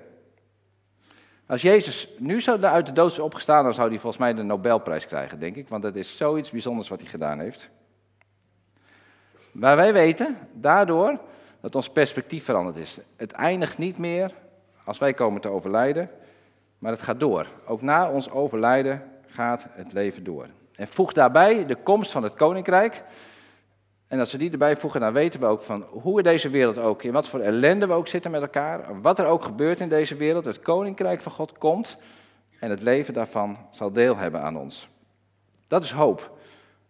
Als 1.46 1.62
Jezus 1.62 2.10
nu 2.18 2.42
zou 2.42 2.64
uit 2.64 2.86
de 2.86 2.94
dood 2.94 3.12
is 3.12 3.20
opgestaan, 3.20 3.64
dan 3.64 3.74
zou 3.74 3.90
hij 3.90 4.00
volgens 4.00 4.22
mij 4.22 4.34
de 4.34 4.44
Nobelprijs 4.44 5.08
krijgen, 5.08 5.40
denk 5.40 5.56
ik. 5.56 5.70
Want 5.70 5.84
dat 5.84 5.96
is 5.96 6.18
zoiets 6.18 6.50
bijzonders 6.50 6.90
wat 6.90 7.02
hij 7.02 7.10
gedaan 7.10 7.40
heeft. 7.40 7.70
Maar 9.52 9.76
wij 9.76 9.94
weten 9.94 10.38
daardoor 10.54 11.20
dat 11.62 11.76
ons 11.76 11.90
perspectief 11.90 12.44
veranderd 12.44 12.76
is. 12.76 12.98
Het 13.16 13.32
eindigt 13.32 13.78
niet 13.78 13.98
meer 13.98 14.32
als 14.84 14.98
wij 14.98 15.14
komen 15.14 15.42
te 15.42 15.50
overlijden, 15.50 16.10
maar 16.80 16.92
het 16.92 17.02
gaat 17.02 17.20
door. 17.20 17.48
Ook 17.66 17.82
na 17.82 18.10
ons 18.10 18.30
overlijden 18.30 19.12
gaat 19.28 19.68
het 19.70 19.94
leven 19.94 20.24
door. 20.24 20.48
En 20.76 20.88
voeg 20.88 21.14
daarbij 21.14 21.66
de 21.66 21.76
komst 21.76 22.12
van 22.12 22.24
het 22.24 22.34
koninkrijk. 22.34 23.04
En 24.08 24.20
als 24.20 24.32
we 24.32 24.38
die 24.38 24.52
erbij 24.52 24.76
voegen, 24.76 25.00
dan 25.00 25.14
weten 25.14 25.40
we 25.40 25.46
ook 25.46 25.62
van 25.62 25.86
hoe 25.90 26.18
in 26.18 26.24
deze 26.24 26.50
wereld 26.50 26.78
ook, 26.78 27.04
in 27.04 27.12
wat 27.12 27.28
voor 27.28 27.40
ellende 27.40 27.88
we 27.88 27.94
ook 27.94 28.08
zitten 28.08 28.32
met 28.32 28.42
elkaar, 28.42 29.02
wat 29.02 29.20
er 29.20 29.26
ook 29.26 29.44
gebeurt 29.44 29.80
in 29.80 29.90
deze 29.90 30.16
wereld, 30.16 30.46
het 30.46 30.60
koninkrijk 30.60 31.22
van 31.22 31.32
God 31.32 31.58
komt 31.58 31.98
en 32.60 32.70
het 32.70 32.82
leven 32.82 33.14
daarvan 33.14 33.58
zal 33.70 33.92
deel 33.92 34.18
hebben 34.18 34.42
aan 34.42 34.58
ons. 34.58 34.88
Dat 35.68 35.84
is 35.84 35.92
hoop. 35.92 36.38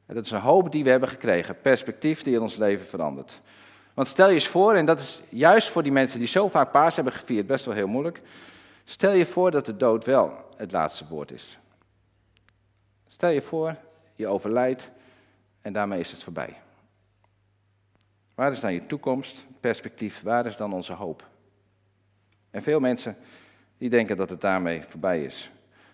En 0.05 0.15
dat 0.15 0.25
is 0.25 0.31
een 0.31 0.39
hoop 0.39 0.71
die 0.71 0.83
we 0.83 0.89
hebben 0.89 1.09
gekregen, 1.09 1.61
perspectief 1.61 2.23
die 2.23 2.35
in 2.35 2.41
ons 2.41 2.55
leven 2.55 2.85
verandert. 2.85 3.41
Want 3.93 4.07
stel 4.07 4.27
je 4.27 4.33
eens 4.33 4.47
voor, 4.47 4.73
en 4.73 4.85
dat 4.85 4.99
is 4.99 5.21
juist 5.29 5.69
voor 5.69 5.83
die 5.83 5.91
mensen 5.91 6.19
die 6.19 6.27
zo 6.27 6.47
vaak 6.47 6.71
paas 6.71 6.95
hebben 6.95 7.13
gevierd, 7.13 7.47
best 7.47 7.65
wel 7.65 7.73
heel 7.73 7.87
moeilijk. 7.87 8.21
Stel 8.83 9.11
je 9.11 9.25
voor 9.25 9.51
dat 9.51 9.65
de 9.65 9.77
dood 9.77 10.05
wel 10.05 10.33
het 10.57 10.71
laatste 10.71 11.05
woord 11.09 11.31
is. 11.31 11.59
Stel 13.07 13.29
je 13.29 13.41
voor, 13.41 13.75
je 14.15 14.27
overlijdt 14.27 14.91
en 15.61 15.73
daarmee 15.73 15.99
is 15.99 16.11
het 16.11 16.23
voorbij. 16.23 16.63
Waar 18.35 18.51
is 18.51 18.59
dan 18.59 18.73
je 18.73 18.85
toekomst, 18.85 19.45
perspectief, 19.59 20.21
waar 20.21 20.45
is 20.45 20.57
dan 20.57 20.73
onze 20.73 20.93
hoop? 20.93 21.27
En 22.51 22.61
veel 22.61 22.79
mensen 22.79 23.17
die 23.77 23.89
denken 23.89 24.17
dat 24.17 24.29
het 24.29 24.41
daarmee 24.41 24.83
voorbij 24.83 25.23
is. 25.23 25.51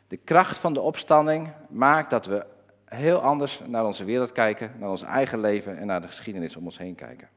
De 0.08 0.18
kracht 0.18 0.58
van 0.58 0.74
de 0.74 0.82
opstanding 0.82 1.50
maakt 1.70 2.10
dat 2.10 2.26
we 2.26 2.46
heel 2.86 3.22
anders 3.22 3.62
naar 3.68 3.86
onze 3.86 4.04
wereld 4.04 4.32
kijken, 4.32 4.72
naar 4.80 4.90
ons 4.90 5.02
eigen 5.02 5.40
leven 5.40 5.78
en 5.78 5.88
naar 5.88 6.02
de 6.02 6.08
geschiedenis 6.08 6.56
om 6.56 6.66
ons 6.66 6.78
heen 6.78 6.96
kijken. 6.96 7.30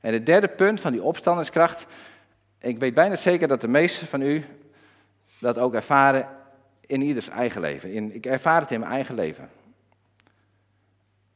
En 0.00 0.12
het 0.12 0.26
derde 0.26 0.48
punt 0.48 0.80
van 0.80 0.92
die 0.92 1.02
opstandingskracht, 1.02 1.86
ik 2.58 2.78
weet 2.78 2.94
bijna 2.94 3.16
zeker 3.16 3.48
dat 3.48 3.60
de 3.60 3.68
meesten 3.68 4.06
van 4.06 4.22
u 4.22 4.44
dat 5.38 5.58
ook 5.58 5.74
ervaren 5.74 6.28
in 6.80 7.02
ieders 7.02 7.28
eigen 7.28 7.60
leven. 7.60 7.92
In, 7.92 8.14
ik 8.14 8.26
ervaar 8.26 8.60
het 8.60 8.70
in 8.70 8.80
mijn 8.80 8.92
eigen 8.92 9.14
leven. 9.14 9.50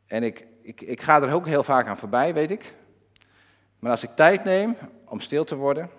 En 0.07 0.23
ik, 0.23 0.47
ik, 0.71 0.81
ik 0.81 1.01
ga 1.01 1.23
er 1.23 1.33
ook 1.33 1.47
heel 1.47 1.63
vaak 1.63 1.87
aan 1.87 1.97
voorbij, 1.97 2.35
weet 2.35 2.51
ik. 2.51 2.75
Maar 3.79 3.91
als 3.91 4.03
ik 4.03 4.11
tijd 4.15 4.45
neem 4.45 4.77
om 5.09 5.21
stil 5.21 5.45
te 5.45 5.57
worden, 5.57 5.91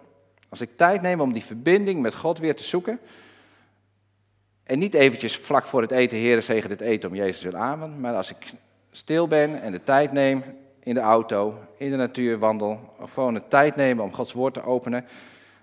als 0.49 0.61
ik 0.61 0.69
tijd 0.75 1.01
neem 1.01 1.21
om 1.21 1.33
die 1.33 1.45
verbinding 1.45 2.01
met 2.01 2.15
God 2.15 2.39
weer 2.39 2.55
te 2.55 2.63
zoeken, 2.63 2.99
en 4.63 4.79
niet 4.79 4.93
eventjes 4.93 5.37
vlak 5.37 5.65
voor 5.65 5.81
het 5.81 5.91
eten, 5.91 6.17
heren, 6.17 6.43
zegen 6.43 6.69
dit 6.69 6.81
eten 6.81 7.09
om 7.09 7.15
Jezus 7.15 7.43
wil 7.43 7.55
amen, 7.55 7.99
maar 7.99 8.15
als 8.15 8.29
ik 8.29 8.37
stil 8.91 9.27
ben 9.27 9.61
en 9.61 9.71
de 9.71 9.83
tijd 9.83 10.11
neem 10.11 10.43
in 10.79 10.93
de 10.93 10.99
auto, 10.99 11.57
in 11.77 11.89
de 11.91 11.97
natuur 11.97 12.39
wandel, 12.39 12.93
of 12.99 13.13
gewoon 13.13 13.33
de 13.33 13.47
tijd 13.47 13.75
nemen 13.75 14.03
om 14.03 14.13
Gods 14.13 14.33
woord 14.33 14.53
te 14.53 14.63
openen, 14.63 15.05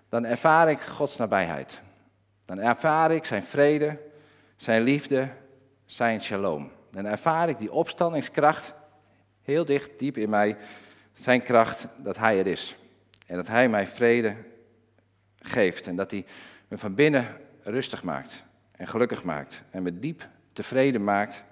dan 0.09 0.25
ervaar 0.25 0.71
ik 0.71 0.81
Gods 0.81 1.17
nabijheid. 1.17 1.81
Dan 2.45 2.59
ervaar 2.59 3.11
ik 3.11 3.25
zijn 3.25 3.43
vrede, 3.43 3.99
zijn 4.57 4.83
liefde, 4.83 5.29
zijn 5.85 6.21
shalom. 6.21 6.71
Dan 6.91 7.07
ervaar 7.07 7.49
ik 7.49 7.59
die 7.59 7.73
opstandingskracht 7.73 8.77
heel 9.49 9.65
dicht, 9.65 9.99
diep 9.99 10.17
in 10.17 10.31
mij, 10.31 10.57
zijn 11.13 11.43
kracht 11.43 11.87
dat 11.97 12.17
Hij 12.17 12.39
er 12.39 12.47
is. 12.47 12.77
En 13.27 13.37
dat 13.37 13.47
Hij 13.47 13.69
mij 13.69 13.87
vrede 13.87 14.35
geeft 15.39 15.87
en 15.87 15.97
dat 15.97 16.11
Hij 16.11 16.25
me 16.69 16.79
van 16.79 16.95
binnen 16.95 17.27
rustig 17.63 18.03
maakt 18.03 18.45
en 18.73 18.87
gelukkig 18.87 19.25
maakt 19.25 19.63
en 19.71 19.83
me 19.83 19.99
diep 19.99 20.29
tevreden 20.53 21.05
maakt 21.05 21.45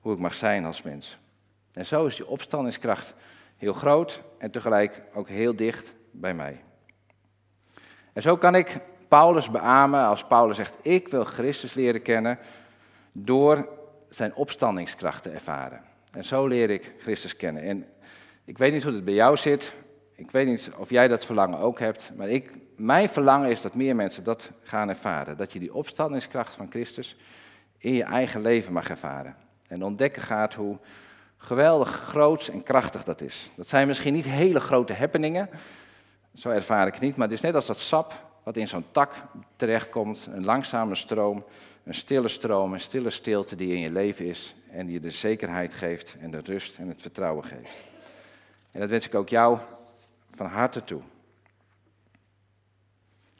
hoe 0.00 0.12
ik 0.12 0.18
mag 0.18 0.34
zijn 0.34 0.64
als 0.64 0.82
mens. 0.82 1.18
En 1.72 1.86
zo 1.86 2.06
is 2.06 2.16
die 2.16 2.26
opstandingskracht 2.26 3.14
heel 3.56 3.72
groot 3.72 4.22
en 4.38 4.50
tegelijk 4.50 5.02
ook 5.14 5.28
heel 5.28 5.56
dicht 5.56 5.94
bij 6.10 6.34
mij. 6.34 6.60
En 8.12 8.22
zo 8.22 8.36
kan 8.36 8.54
ik 8.54 8.78
Paulus 9.08 9.50
beamen 9.50 10.04
als 10.04 10.24
Paulus 10.24 10.56
zegt: 10.56 10.76
Ik 10.82 11.08
wil 11.08 11.24
Christus 11.24 11.74
leren 11.74 12.02
kennen 12.02 12.38
door 13.12 13.68
zijn 14.08 14.34
opstandingskracht 14.34 15.22
te 15.22 15.30
ervaren. 15.30 15.91
En 16.12 16.24
zo 16.24 16.46
leer 16.46 16.70
ik 16.70 16.92
Christus 16.98 17.36
kennen. 17.36 17.62
En 17.62 17.86
ik 18.44 18.58
weet 18.58 18.72
niet 18.72 18.82
hoe 18.82 18.92
het 18.92 19.04
bij 19.04 19.14
jou 19.14 19.36
zit. 19.36 19.72
Ik 20.14 20.30
weet 20.30 20.46
niet 20.46 20.70
of 20.76 20.90
jij 20.90 21.08
dat 21.08 21.24
verlangen 21.24 21.58
ook 21.58 21.78
hebt. 21.78 22.12
Maar 22.16 22.28
ik, 22.28 22.50
mijn 22.76 23.08
verlangen 23.08 23.50
is 23.50 23.62
dat 23.62 23.74
meer 23.74 23.96
mensen 23.96 24.24
dat 24.24 24.50
gaan 24.62 24.88
ervaren. 24.88 25.36
Dat 25.36 25.52
je 25.52 25.58
die 25.58 25.74
opstandingskracht 25.74 26.54
van 26.54 26.70
Christus 26.70 27.16
in 27.78 27.94
je 27.94 28.04
eigen 28.04 28.42
leven 28.42 28.72
mag 28.72 28.88
ervaren. 28.88 29.36
En 29.66 29.84
ontdekken 29.84 30.22
gaat 30.22 30.54
hoe 30.54 30.78
geweldig 31.36 31.88
groot 31.88 32.46
en 32.46 32.62
krachtig 32.62 33.04
dat 33.04 33.20
is. 33.20 33.50
Dat 33.56 33.68
zijn 33.68 33.86
misschien 33.86 34.14
niet 34.14 34.24
hele 34.24 34.60
grote 34.60 34.94
happeningen. 34.94 35.48
Zo 36.34 36.50
ervaar 36.50 36.86
ik 36.86 36.92
het 36.92 37.02
niet. 37.02 37.16
Maar 37.16 37.28
het 37.28 37.36
is 37.36 37.42
net 37.42 37.54
als 37.54 37.66
dat 37.66 37.78
sap 37.78 38.30
wat 38.42 38.56
in 38.56 38.68
zo'n 38.68 38.84
tak 38.90 39.12
terechtkomt. 39.56 40.28
Een 40.32 40.44
langzame 40.44 40.94
stroom, 40.94 41.44
een 41.84 41.94
stille 41.94 42.28
stroom, 42.28 42.72
een 42.72 42.80
stille 42.80 43.10
stilte 43.10 43.56
die 43.56 43.74
in 43.74 43.80
je 43.80 43.90
leven 43.90 44.26
is. 44.26 44.54
En 44.70 44.86
die 44.86 44.94
je 44.94 45.00
de 45.00 45.10
zekerheid 45.10 45.74
geeft 45.74 46.16
en 46.20 46.30
de 46.30 46.40
rust 46.40 46.78
en 46.78 46.88
het 46.88 47.02
vertrouwen 47.02 47.44
geeft. 47.44 47.84
En 48.70 48.80
dat 48.80 48.90
wens 48.90 49.06
ik 49.06 49.14
ook 49.14 49.28
jou 49.28 49.58
van 50.34 50.46
harte 50.46 50.84
toe. 50.84 51.00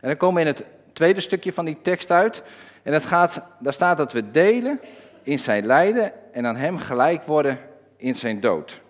En 0.00 0.08
dan 0.08 0.16
komen 0.16 0.42
we 0.42 0.48
in 0.48 0.54
het 0.54 0.64
tweede 0.92 1.20
stukje 1.20 1.52
van 1.52 1.64
die 1.64 1.80
tekst 1.82 2.10
uit. 2.10 2.42
En 2.82 2.92
dat 2.92 3.04
gaat, 3.04 3.42
daar 3.60 3.72
staat 3.72 3.96
dat 3.96 4.12
we 4.12 4.30
delen 4.30 4.80
in 5.22 5.38
zijn 5.38 5.66
lijden 5.66 6.32
en 6.34 6.46
aan 6.46 6.56
hem 6.56 6.78
gelijk 6.78 7.22
worden 7.22 7.58
in 7.96 8.14
zijn 8.14 8.40
dood. 8.40 8.80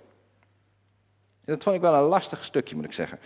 Dat 1.44 1.62
vond 1.62 1.76
ik 1.76 1.82
wel 1.82 1.94
een 1.94 2.08
lastig 2.08 2.44
stukje, 2.44 2.74
moet 2.74 2.84
ik 2.84 2.92
zeggen. 2.92 3.18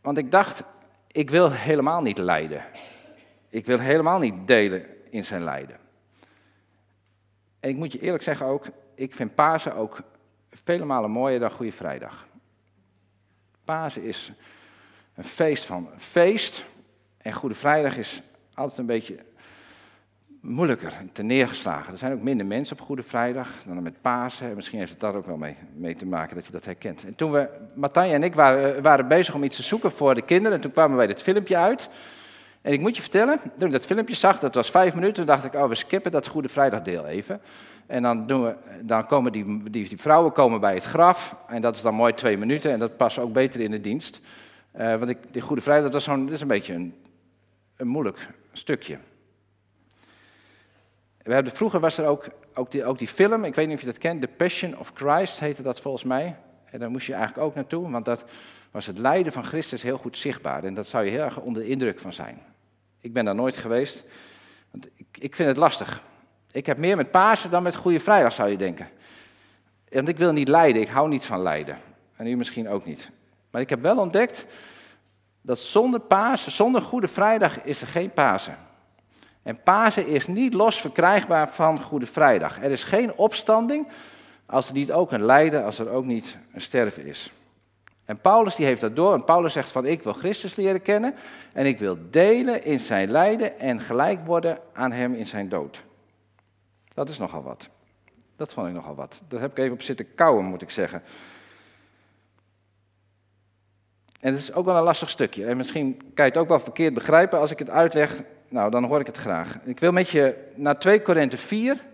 Want 0.00 0.18
ik 0.18 0.30
dacht, 0.30 0.62
ik 1.06 1.30
wil 1.30 1.52
helemaal 1.52 2.00
niet 2.00 2.18
lijden. 2.18 2.64
Ik 3.48 3.66
wil 3.66 3.78
helemaal 3.78 4.18
niet 4.18 4.46
delen 4.46 4.86
in 5.10 5.24
zijn 5.24 5.44
lijden. 5.44 5.76
En 7.60 7.70
ik 7.70 7.76
moet 7.76 7.92
je 7.92 8.00
eerlijk 8.00 8.22
zeggen 8.22 8.46
ook, 8.46 8.66
ik 8.94 9.14
vind 9.14 9.34
Pasen 9.34 9.74
ook 9.74 10.00
vele 10.50 10.84
malen 10.84 11.10
mooier 11.10 11.40
dan 11.40 11.50
Goede 11.50 11.72
Vrijdag. 11.72 12.26
Pasen 13.64 14.02
is 14.02 14.32
een 15.14 15.24
feest 15.24 15.64
van 15.64 15.88
feest. 15.96 16.64
En 17.18 17.32
Goede 17.32 17.54
Vrijdag 17.54 17.96
is 17.96 18.22
altijd 18.54 18.78
een 18.78 18.86
beetje 18.86 19.18
moeilijker, 20.40 20.92
te 21.12 21.22
neergeslagen. 21.22 21.92
Er 21.92 21.98
zijn 21.98 22.12
ook 22.12 22.22
minder 22.22 22.46
mensen 22.46 22.78
op 22.78 22.86
Goede 22.86 23.02
Vrijdag 23.02 23.48
dan 23.66 23.82
met 23.82 24.00
Pasen. 24.00 24.54
Misschien 24.54 24.78
heeft 24.78 24.90
het 24.90 25.00
daar 25.00 25.14
ook 25.14 25.26
wel 25.26 25.36
mee, 25.36 25.56
mee 25.74 25.94
te 25.94 26.06
maken 26.06 26.36
dat 26.36 26.46
je 26.46 26.52
dat 26.52 26.64
herkent. 26.64 27.04
En 27.04 27.14
toen 27.14 27.30
we, 27.30 27.48
Martijn 27.74 28.10
en 28.10 28.22
ik 28.22 28.34
waren, 28.34 28.76
eh, 28.76 28.82
waren 28.82 29.08
bezig 29.08 29.34
om 29.34 29.42
iets 29.42 29.56
te 29.56 29.62
zoeken 29.62 29.90
voor 29.90 30.14
de 30.14 30.22
kinderen. 30.22 30.56
En 30.56 30.62
toen 30.62 30.72
kwamen 30.72 30.96
wij 30.96 31.06
dit 31.06 31.22
filmpje 31.22 31.56
uit. 31.56 31.88
En 32.62 32.72
ik 32.72 32.80
moet 32.80 32.96
je 32.96 33.02
vertellen, 33.02 33.38
toen 33.58 33.66
ik 33.66 33.72
dat 33.72 33.86
filmpje 33.86 34.14
zag, 34.14 34.38
dat 34.38 34.54
was 34.54 34.70
vijf 34.70 34.94
minuten, 34.94 35.26
dacht 35.26 35.44
ik, 35.44 35.54
oh, 35.54 35.68
we 35.68 35.74
skippen 35.74 36.12
dat 36.12 36.26
Goede 36.26 36.48
Vrijdag 36.48 36.82
deel 36.82 37.06
even. 37.06 37.40
En 37.86 38.02
dan, 38.02 38.26
doen 38.26 38.44
we, 38.44 38.54
dan 38.82 39.06
komen 39.06 39.32
die, 39.32 39.70
die, 39.70 40.00
vrouwen 40.00 40.32
komen 40.32 40.60
bij 40.60 40.74
het 40.74 40.84
graf. 40.84 41.36
En 41.46 41.60
dat 41.62 41.76
is 41.76 41.82
dan 41.82 41.94
mooi 41.94 42.14
twee 42.14 42.38
minuten. 42.38 42.72
En 42.72 42.78
dat 42.78 42.96
past 42.96 43.18
ook 43.18 43.32
beter 43.32 43.60
in 43.60 43.70
de 43.70 43.80
dienst. 43.80 44.20
Uh, 44.78 44.96
want 44.96 45.08
ik, 45.08 45.18
die 45.32 45.42
Goede 45.42 45.62
Vrijdag, 45.62 45.90
dat, 45.90 46.02
zo'n, 46.02 46.24
dat 46.24 46.34
is 46.34 46.40
een 46.40 46.48
beetje 46.48 46.74
een, 46.74 46.94
een 47.76 47.88
moeilijk 47.88 48.28
stukje. 48.52 48.98
We 51.22 51.34
hebben, 51.34 51.52
vroeger 51.52 51.80
was 51.80 51.98
er 51.98 52.06
ook, 52.06 52.28
ook, 52.54 52.70
die, 52.70 52.84
ook 52.84 52.98
die 52.98 53.08
film, 53.08 53.44
ik 53.44 53.54
weet 53.54 53.66
niet 53.66 53.74
of 53.74 53.80
je 53.80 53.86
dat 53.86 53.98
kent, 53.98 54.20
The 54.20 54.28
Passion 54.28 54.78
of 54.78 54.92
Christ 54.94 55.40
heette 55.40 55.62
dat 55.62 55.80
volgens 55.80 56.04
mij. 56.04 56.36
En 56.64 56.78
daar 56.78 56.90
moest 56.90 57.06
je 57.06 57.14
eigenlijk 57.14 57.46
ook 57.46 57.54
naartoe, 57.54 57.90
want 57.90 58.04
dat 58.04 58.24
was 58.70 58.86
het 58.86 58.98
lijden 58.98 59.32
van 59.32 59.44
Christus 59.44 59.82
heel 59.82 59.98
goed 59.98 60.16
zichtbaar. 60.16 60.64
En 60.64 60.74
dat 60.74 60.86
zou 60.86 61.04
je 61.04 61.10
heel 61.10 61.22
erg 61.22 61.40
onder 61.40 61.62
de 61.62 61.68
indruk 61.68 61.98
van 61.98 62.12
zijn. 62.12 62.38
Ik 63.00 63.12
ben 63.12 63.24
daar 63.24 63.34
nooit 63.34 63.56
geweest, 63.56 64.04
want 64.70 64.88
ik, 64.94 65.06
ik 65.18 65.34
vind 65.34 65.48
het 65.48 65.56
lastig. 65.56 66.02
Ik 66.50 66.66
heb 66.66 66.78
meer 66.78 66.96
met 66.96 67.10
Pasen 67.10 67.50
dan 67.50 67.62
met 67.62 67.76
Goede 67.76 68.00
Vrijdag, 68.00 68.32
zou 68.32 68.50
je 68.50 68.56
denken. 68.56 68.88
Want 69.90 70.08
ik 70.08 70.18
wil 70.18 70.32
niet 70.32 70.48
lijden, 70.48 70.82
ik 70.82 70.88
hou 70.88 71.08
niet 71.08 71.24
van 71.24 71.42
lijden. 71.42 71.76
En 72.16 72.26
u 72.26 72.36
misschien 72.36 72.68
ook 72.68 72.84
niet. 72.84 73.10
Maar 73.50 73.60
ik 73.60 73.68
heb 73.70 73.80
wel 73.80 73.98
ontdekt 73.98 74.46
dat 75.40 75.58
zonder 75.58 76.00
Pasen, 76.00 76.52
zonder 76.52 76.82
Goede 76.82 77.08
Vrijdag 77.08 77.62
is 77.62 77.80
er 77.80 77.86
geen 77.86 78.10
Pasen. 78.10 78.56
En 79.42 79.62
Pasen 79.62 80.06
is 80.06 80.26
niet 80.26 80.54
los 80.54 80.80
verkrijgbaar 80.80 81.48
van 81.48 81.80
Goede 81.80 82.06
Vrijdag. 82.06 82.62
Er 82.62 82.70
is 82.70 82.84
geen 82.84 83.14
opstanding 83.14 83.88
als 84.46 84.68
er 84.68 84.74
niet 84.74 84.92
ook 84.92 85.12
een 85.12 85.24
lijden, 85.24 85.64
als 85.64 85.78
er 85.78 85.88
ook 85.88 86.04
niet 86.04 86.36
een 86.52 86.60
sterven 86.60 87.06
is. 87.06 87.32
En 88.08 88.20
Paulus 88.20 88.54
die 88.54 88.66
heeft 88.66 88.80
dat 88.80 88.96
door. 88.96 89.12
En 89.12 89.24
Paulus 89.24 89.52
zegt 89.52 89.72
van 89.72 89.86
ik 89.86 90.02
wil 90.02 90.12
Christus 90.12 90.56
leren 90.56 90.82
kennen 90.82 91.14
en 91.52 91.66
ik 91.66 91.78
wil 91.78 91.98
delen 92.10 92.64
in 92.64 92.78
zijn 92.78 93.10
lijden 93.10 93.58
en 93.58 93.80
gelijk 93.80 94.26
worden 94.26 94.58
aan 94.72 94.92
hem 94.92 95.14
in 95.14 95.26
zijn 95.26 95.48
dood. 95.48 95.84
Dat 96.94 97.08
is 97.08 97.18
nogal 97.18 97.42
wat. 97.42 97.68
Dat 98.36 98.54
vond 98.54 98.66
ik 98.66 98.72
nogal 98.72 98.94
wat. 98.94 99.20
Daar 99.28 99.40
heb 99.40 99.50
ik 99.50 99.58
even 99.58 99.72
op 99.72 99.82
zitten 99.82 100.14
kouwen, 100.14 100.44
moet 100.44 100.62
ik 100.62 100.70
zeggen. 100.70 101.02
En 104.20 104.32
het 104.32 104.40
is 104.40 104.52
ook 104.52 104.64
wel 104.64 104.76
een 104.76 104.82
lastig 104.82 105.10
stukje. 105.10 105.46
En 105.46 105.56
misschien 105.56 105.96
kan 105.96 106.24
je 106.24 106.30
het 106.30 106.36
ook 106.36 106.48
wel 106.48 106.60
verkeerd 106.60 106.94
begrijpen 106.94 107.38
als 107.38 107.50
ik 107.50 107.58
het 107.58 107.70
uitleg. 107.70 108.22
Nou, 108.48 108.70
dan 108.70 108.84
hoor 108.84 109.00
ik 109.00 109.06
het 109.06 109.16
graag. 109.16 109.58
Ik 109.64 109.80
wil 109.80 109.92
met 109.92 110.08
je 110.08 110.50
naar 110.54 110.78
2 110.78 111.02
Korinthe 111.02 111.36
4, 111.36 111.84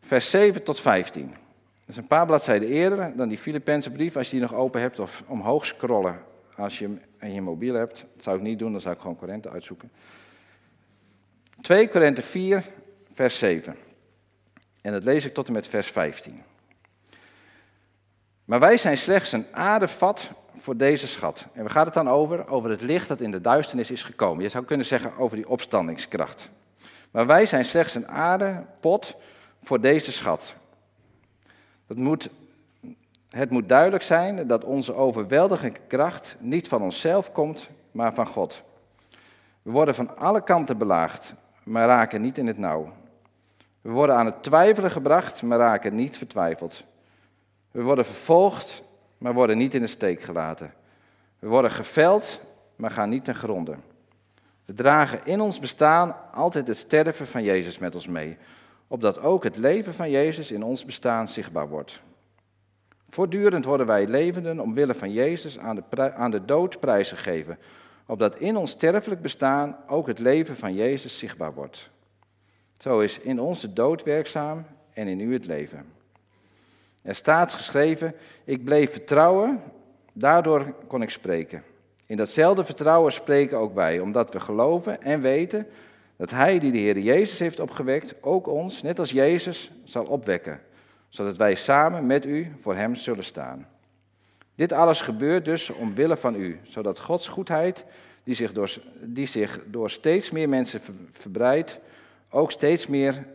vers 0.00 0.30
7 0.30 0.62
tot 0.62 0.80
15. 0.80 1.34
Dat 1.86 1.96
is 1.96 1.96
een 1.96 2.06
paar 2.06 2.26
bladzijden 2.26 2.68
eerder 2.68 3.16
dan 3.16 3.28
die 3.28 3.38
Filippense 3.38 3.90
brief, 3.90 4.16
als 4.16 4.26
je 4.30 4.32
die 4.32 4.48
nog 4.48 4.54
open 4.54 4.80
hebt, 4.80 4.98
of 4.98 5.22
omhoog 5.26 5.66
scrollen 5.66 6.20
als 6.56 6.78
je 6.78 6.84
hem 6.84 7.00
in 7.20 7.34
je 7.34 7.42
mobiel 7.42 7.74
hebt. 7.74 8.06
Dat 8.14 8.22
zou 8.24 8.36
ik 8.36 8.42
niet 8.42 8.58
doen, 8.58 8.72
dan 8.72 8.80
zou 8.80 8.94
ik 8.94 9.00
gewoon 9.00 9.16
Korinthe 9.16 9.50
uitzoeken. 9.50 9.90
2 11.60 11.88
Korinthe 11.88 12.22
4, 12.22 12.64
vers 13.12 13.38
7. 13.38 13.76
En 14.80 14.92
dat 14.92 15.04
lees 15.04 15.24
ik 15.24 15.34
tot 15.34 15.46
en 15.46 15.52
met 15.52 15.66
vers 15.66 15.88
15. 15.88 16.42
Maar 18.44 18.60
wij 18.60 18.76
zijn 18.76 18.96
slechts 18.96 19.32
een 19.32 19.46
aardevat 19.52 20.30
voor 20.56 20.76
deze 20.76 21.06
schat. 21.06 21.46
En 21.52 21.64
we 21.64 21.70
gaan 21.70 21.84
het 21.84 21.94
dan 21.94 22.08
over? 22.08 22.48
Over 22.48 22.70
het 22.70 22.82
licht 22.82 23.08
dat 23.08 23.20
in 23.20 23.30
de 23.30 23.40
duisternis 23.40 23.90
is 23.90 24.02
gekomen. 24.02 24.42
Je 24.42 24.48
zou 24.48 24.64
kunnen 24.64 24.86
zeggen 24.86 25.16
over 25.16 25.36
die 25.36 25.48
opstandingskracht. 25.48 26.50
Maar 27.10 27.26
wij 27.26 27.46
zijn 27.46 27.64
slechts 27.64 27.94
een 27.94 28.08
aardepot 28.08 29.16
voor 29.62 29.80
deze 29.80 30.12
schat. 30.12 30.54
Dat 31.92 32.00
moet, 32.00 32.28
het 33.30 33.50
moet 33.50 33.68
duidelijk 33.68 34.02
zijn 34.02 34.46
dat 34.46 34.64
onze 34.64 34.94
overweldigende 34.94 35.78
kracht 35.86 36.36
niet 36.38 36.68
van 36.68 36.82
onszelf 36.82 37.32
komt, 37.32 37.68
maar 37.90 38.14
van 38.14 38.26
God. 38.26 38.62
We 39.62 39.70
worden 39.70 39.94
van 39.94 40.16
alle 40.16 40.42
kanten 40.42 40.78
belaagd, 40.78 41.34
maar 41.62 41.86
raken 41.86 42.20
niet 42.20 42.38
in 42.38 42.46
het 42.46 42.58
nauw. 42.58 42.92
We 43.80 43.90
worden 43.90 44.16
aan 44.16 44.26
het 44.26 44.42
twijfelen 44.42 44.90
gebracht, 44.90 45.42
maar 45.42 45.58
raken 45.58 45.94
niet 45.94 46.16
vertwijfeld. 46.16 46.84
We 47.70 47.82
worden 47.82 48.04
vervolgd, 48.04 48.82
maar 49.18 49.34
worden 49.34 49.58
niet 49.58 49.74
in 49.74 49.80
de 49.80 49.86
steek 49.86 50.22
gelaten. 50.22 50.74
We 51.38 51.48
worden 51.48 51.70
geveld, 51.70 52.40
maar 52.76 52.90
gaan 52.90 53.08
niet 53.08 53.24
ten 53.24 53.34
gronde. 53.34 53.74
We 54.64 54.74
dragen 54.74 55.20
in 55.24 55.40
ons 55.40 55.58
bestaan 55.58 56.16
altijd 56.34 56.66
het 56.66 56.76
sterven 56.76 57.26
van 57.26 57.42
Jezus 57.42 57.78
met 57.78 57.94
ons 57.94 58.06
mee, 58.06 58.38
opdat 58.92 59.20
ook 59.20 59.44
het 59.44 59.56
leven 59.56 59.94
van 59.94 60.10
Jezus 60.10 60.50
in 60.50 60.62
ons 60.62 60.84
bestaan 60.84 61.28
zichtbaar 61.28 61.68
wordt. 61.68 62.02
Voortdurend 63.08 63.64
worden 63.64 63.86
wij 63.86 64.06
levenden 64.06 64.60
omwille 64.60 64.94
van 64.94 65.12
Jezus 65.12 65.58
aan 65.58 65.76
de, 65.76 66.12
aan 66.12 66.30
de 66.30 66.44
dood 66.44 66.80
prijsgegeven, 66.80 67.58
opdat 68.06 68.36
in 68.36 68.56
ons 68.56 68.70
sterfelijk 68.70 69.22
bestaan 69.22 69.76
ook 69.86 70.06
het 70.06 70.18
leven 70.18 70.56
van 70.56 70.74
Jezus 70.74 71.18
zichtbaar 71.18 71.54
wordt. 71.54 71.90
Zo 72.78 73.00
is 73.00 73.18
in 73.18 73.40
ons 73.40 73.60
de 73.60 73.72
dood 73.72 74.02
werkzaam 74.02 74.66
en 74.92 75.08
in 75.08 75.20
u 75.20 75.32
het 75.32 75.46
leven. 75.46 75.86
Er 77.02 77.14
staat 77.14 77.52
geschreven, 77.52 78.14
ik 78.44 78.64
bleef 78.64 78.92
vertrouwen, 78.92 79.62
daardoor 80.12 80.74
kon 80.86 81.02
ik 81.02 81.10
spreken. 81.10 81.62
In 82.06 82.16
datzelfde 82.16 82.64
vertrouwen 82.64 83.12
spreken 83.12 83.58
ook 83.58 83.74
wij, 83.74 84.00
omdat 84.00 84.32
we 84.32 84.40
geloven 84.40 85.02
en 85.02 85.20
weten 85.20 85.66
dat 86.22 86.30
Hij 86.30 86.58
die 86.58 86.72
de 86.72 86.78
Heer 86.78 86.98
Jezus 86.98 87.38
heeft 87.38 87.60
opgewekt, 87.60 88.14
ook 88.20 88.46
ons, 88.46 88.82
net 88.82 88.98
als 88.98 89.10
Jezus, 89.10 89.70
zal 89.84 90.04
opwekken, 90.04 90.60
zodat 91.08 91.36
wij 91.36 91.54
samen 91.54 92.06
met 92.06 92.26
u 92.26 92.52
voor 92.60 92.74
Hem 92.74 92.94
zullen 92.94 93.24
staan. 93.24 93.68
Dit 94.54 94.72
alles 94.72 95.00
gebeurt 95.00 95.44
dus 95.44 95.70
omwille 95.70 96.16
van 96.16 96.34
u, 96.34 96.60
zodat 96.62 96.98
Gods 96.98 97.28
goedheid, 97.28 97.84
die 98.24 98.34
zich 98.34 98.52
door, 98.52 98.82
die 99.00 99.26
zich 99.26 99.60
door 99.66 99.90
steeds 99.90 100.30
meer 100.30 100.48
mensen 100.48 100.80
verbreidt, 101.10 101.78
ook, 102.30 102.50
steeds 102.50 102.86
meer 102.86 103.26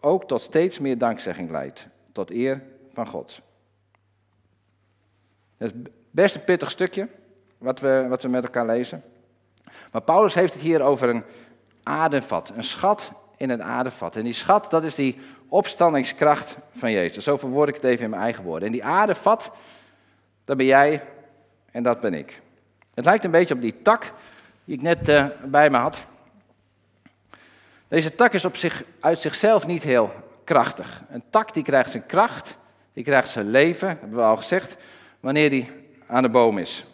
ook 0.00 0.28
tot 0.28 0.40
steeds 0.40 0.78
meer 0.78 0.98
dankzegging 0.98 1.50
leidt, 1.50 1.86
tot 2.12 2.30
eer 2.30 2.62
van 2.92 3.06
God. 3.06 3.40
Dat 5.56 5.72
is 5.74 5.80
best 6.10 6.34
een 6.34 6.44
pittig 6.44 6.70
stukje, 6.70 7.08
wat 7.58 7.80
we, 7.80 8.06
wat 8.08 8.22
we 8.22 8.28
met 8.28 8.44
elkaar 8.44 8.66
lezen. 8.66 9.02
Maar 9.92 10.02
Paulus 10.02 10.34
heeft 10.34 10.52
het 10.52 10.62
hier 10.62 10.82
over 10.82 11.08
een 11.08 11.24
aardevat, 11.88 12.52
een 12.56 12.64
schat 12.64 13.12
in 13.36 13.50
een 13.50 13.62
aardevat. 13.62 14.16
En 14.16 14.24
die 14.24 14.32
schat, 14.32 14.70
dat 14.70 14.84
is 14.84 14.94
die 14.94 15.18
opstandingskracht 15.48 16.56
van 16.70 16.92
Jezus. 16.92 17.24
Zo 17.24 17.36
verwoord 17.36 17.68
ik 17.68 17.74
het 17.74 17.84
even 17.84 18.04
in 18.04 18.10
mijn 18.10 18.22
eigen 18.22 18.44
woorden. 18.44 18.66
En 18.66 18.72
die 18.72 18.84
aardevat, 18.84 19.50
dat 20.44 20.56
ben 20.56 20.66
jij 20.66 21.02
en 21.70 21.82
dat 21.82 22.00
ben 22.00 22.14
ik. 22.14 22.40
Het 22.94 23.04
lijkt 23.04 23.24
een 23.24 23.30
beetje 23.30 23.54
op 23.54 23.60
die 23.60 23.82
tak 23.82 24.12
die 24.64 24.76
ik 24.76 24.82
net 24.82 25.08
uh, 25.08 25.26
bij 25.44 25.70
me 25.70 25.76
had. 25.76 26.04
Deze 27.88 28.14
tak 28.14 28.32
is 28.32 28.44
op 28.44 28.56
zich, 28.56 28.84
uit 29.00 29.18
zichzelf 29.18 29.66
niet 29.66 29.82
heel 29.82 30.10
krachtig. 30.44 31.02
Een 31.10 31.22
tak 31.30 31.54
die 31.54 31.62
krijgt 31.62 31.90
zijn 31.90 32.06
kracht, 32.06 32.58
die 32.92 33.04
krijgt 33.04 33.28
zijn 33.28 33.50
leven, 33.50 33.88
hebben 33.88 34.18
we 34.18 34.22
al 34.22 34.36
gezegd, 34.36 34.76
wanneer 35.20 35.50
die 35.50 35.70
aan 36.06 36.22
de 36.22 36.28
boom 36.28 36.58
is. 36.58 36.84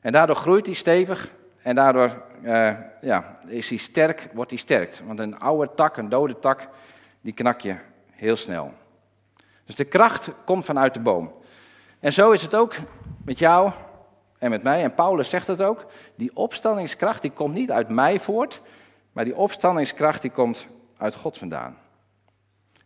En 0.00 0.12
daardoor 0.12 0.36
groeit 0.36 0.66
hij 0.66 0.74
stevig 0.74 1.30
en 1.66 1.74
daardoor 1.74 2.22
uh, 2.42 2.72
ja, 3.00 3.32
is 3.46 3.68
hij 3.68 3.78
sterk, 3.78 4.28
wordt 4.32 4.50
hij 4.50 4.58
sterk. 4.58 5.00
Want 5.06 5.18
een 5.18 5.38
oude 5.38 5.74
tak, 5.74 5.96
een 5.96 6.08
dode 6.08 6.38
tak, 6.38 6.68
die 7.20 7.32
knak 7.32 7.60
je 7.60 7.76
heel 8.10 8.36
snel. 8.36 8.72
Dus 9.64 9.74
de 9.74 9.84
kracht 9.84 10.30
komt 10.44 10.64
vanuit 10.64 10.94
de 10.94 11.00
boom. 11.00 11.32
En 12.00 12.12
zo 12.12 12.30
is 12.30 12.42
het 12.42 12.54
ook 12.54 12.74
met 13.24 13.38
jou 13.38 13.72
en 14.38 14.50
met 14.50 14.62
mij. 14.62 14.82
En 14.82 14.94
Paulus 14.94 15.28
zegt 15.28 15.46
het 15.46 15.62
ook. 15.62 15.86
Die 16.14 16.36
opstandingskracht 16.36 17.22
die 17.22 17.30
komt 17.30 17.54
niet 17.54 17.70
uit 17.70 17.88
mij 17.88 18.18
voort, 18.18 18.60
maar 19.12 19.24
die 19.24 19.36
opstandingskracht 19.36 20.22
die 20.22 20.30
komt 20.30 20.66
uit 20.96 21.14
God 21.14 21.38
vandaan. 21.38 21.78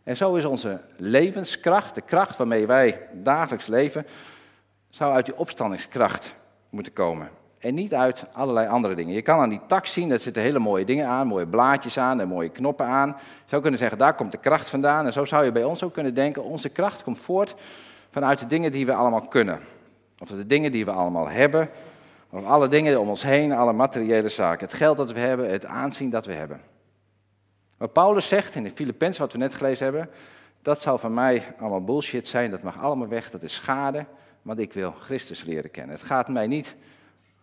En 0.03 0.17
zo 0.17 0.35
is 0.35 0.45
onze 0.45 0.81
levenskracht, 0.97 1.95
de 1.95 2.01
kracht 2.01 2.37
waarmee 2.37 2.67
wij 2.67 3.07
dagelijks 3.13 3.67
leven, 3.67 4.07
zou 4.89 5.13
uit 5.13 5.25
die 5.25 5.37
opstandingskracht 5.37 6.35
moeten 6.69 6.93
komen. 6.93 7.40
En 7.61 7.73
niet 7.73 7.93
uit 7.93 8.25
allerlei 8.33 8.67
andere 8.67 8.95
dingen. 8.95 9.13
Je 9.13 9.21
kan 9.21 9.39
aan 9.39 9.49
die 9.49 9.61
tak 9.67 9.85
zien, 9.85 10.11
er 10.11 10.19
zitten 10.19 10.43
hele 10.43 10.59
mooie 10.59 10.85
dingen 10.85 11.07
aan, 11.07 11.27
mooie 11.27 11.47
blaadjes 11.47 11.97
aan 11.97 12.19
en 12.19 12.27
mooie 12.27 12.49
knoppen 12.49 12.85
aan. 12.85 13.07
Je 13.17 13.43
zou 13.45 13.61
kunnen 13.61 13.79
zeggen, 13.79 13.97
daar 13.97 14.15
komt 14.15 14.31
de 14.31 14.37
kracht 14.37 14.69
vandaan. 14.69 15.05
En 15.05 15.13
zo 15.13 15.25
zou 15.25 15.45
je 15.45 15.51
bij 15.51 15.63
ons 15.63 15.83
ook 15.83 15.93
kunnen 15.93 16.13
denken, 16.13 16.43
onze 16.43 16.69
kracht 16.69 17.03
komt 17.03 17.19
voort 17.19 17.55
vanuit 18.09 18.39
de 18.39 18.47
dingen 18.47 18.71
die 18.71 18.85
we 18.85 18.93
allemaal 18.93 19.27
kunnen. 19.27 19.59
Of 20.19 20.27
de 20.27 20.45
dingen 20.45 20.71
die 20.71 20.85
we 20.85 20.91
allemaal 20.91 21.29
hebben, 21.29 21.69
of 22.29 22.45
alle 22.45 22.67
dingen 22.67 22.99
om 22.99 23.09
ons 23.09 23.23
heen, 23.23 23.51
alle 23.51 23.73
materiële 23.73 24.29
zaken. 24.29 24.67
Het 24.67 24.75
geld 24.75 24.97
dat 24.97 25.11
we 25.11 25.19
hebben, 25.19 25.51
het 25.51 25.65
aanzien 25.65 26.09
dat 26.09 26.25
we 26.25 26.33
hebben. 26.33 26.61
Maar 27.77 27.89
Paulus 27.89 28.27
zegt 28.27 28.55
in 28.55 28.63
de 28.63 28.71
Filipens, 28.71 29.17
wat 29.17 29.31
we 29.31 29.37
net 29.37 29.55
gelezen 29.55 29.83
hebben, 29.83 30.09
dat 30.61 30.81
zou 30.81 30.99
van 30.99 31.13
mij 31.13 31.43
allemaal 31.59 31.83
bullshit 31.83 32.27
zijn, 32.27 32.51
dat 32.51 32.63
mag 32.63 32.79
allemaal 32.79 33.07
weg, 33.07 33.29
dat 33.29 33.43
is 33.43 33.53
schade, 33.53 34.05
want 34.41 34.59
ik 34.59 34.73
wil 34.73 34.91
Christus 34.91 35.43
leren 35.43 35.71
kennen. 35.71 35.95
Het 35.95 36.05
gaat 36.05 36.29
mij 36.29 36.47
niet 36.47 36.75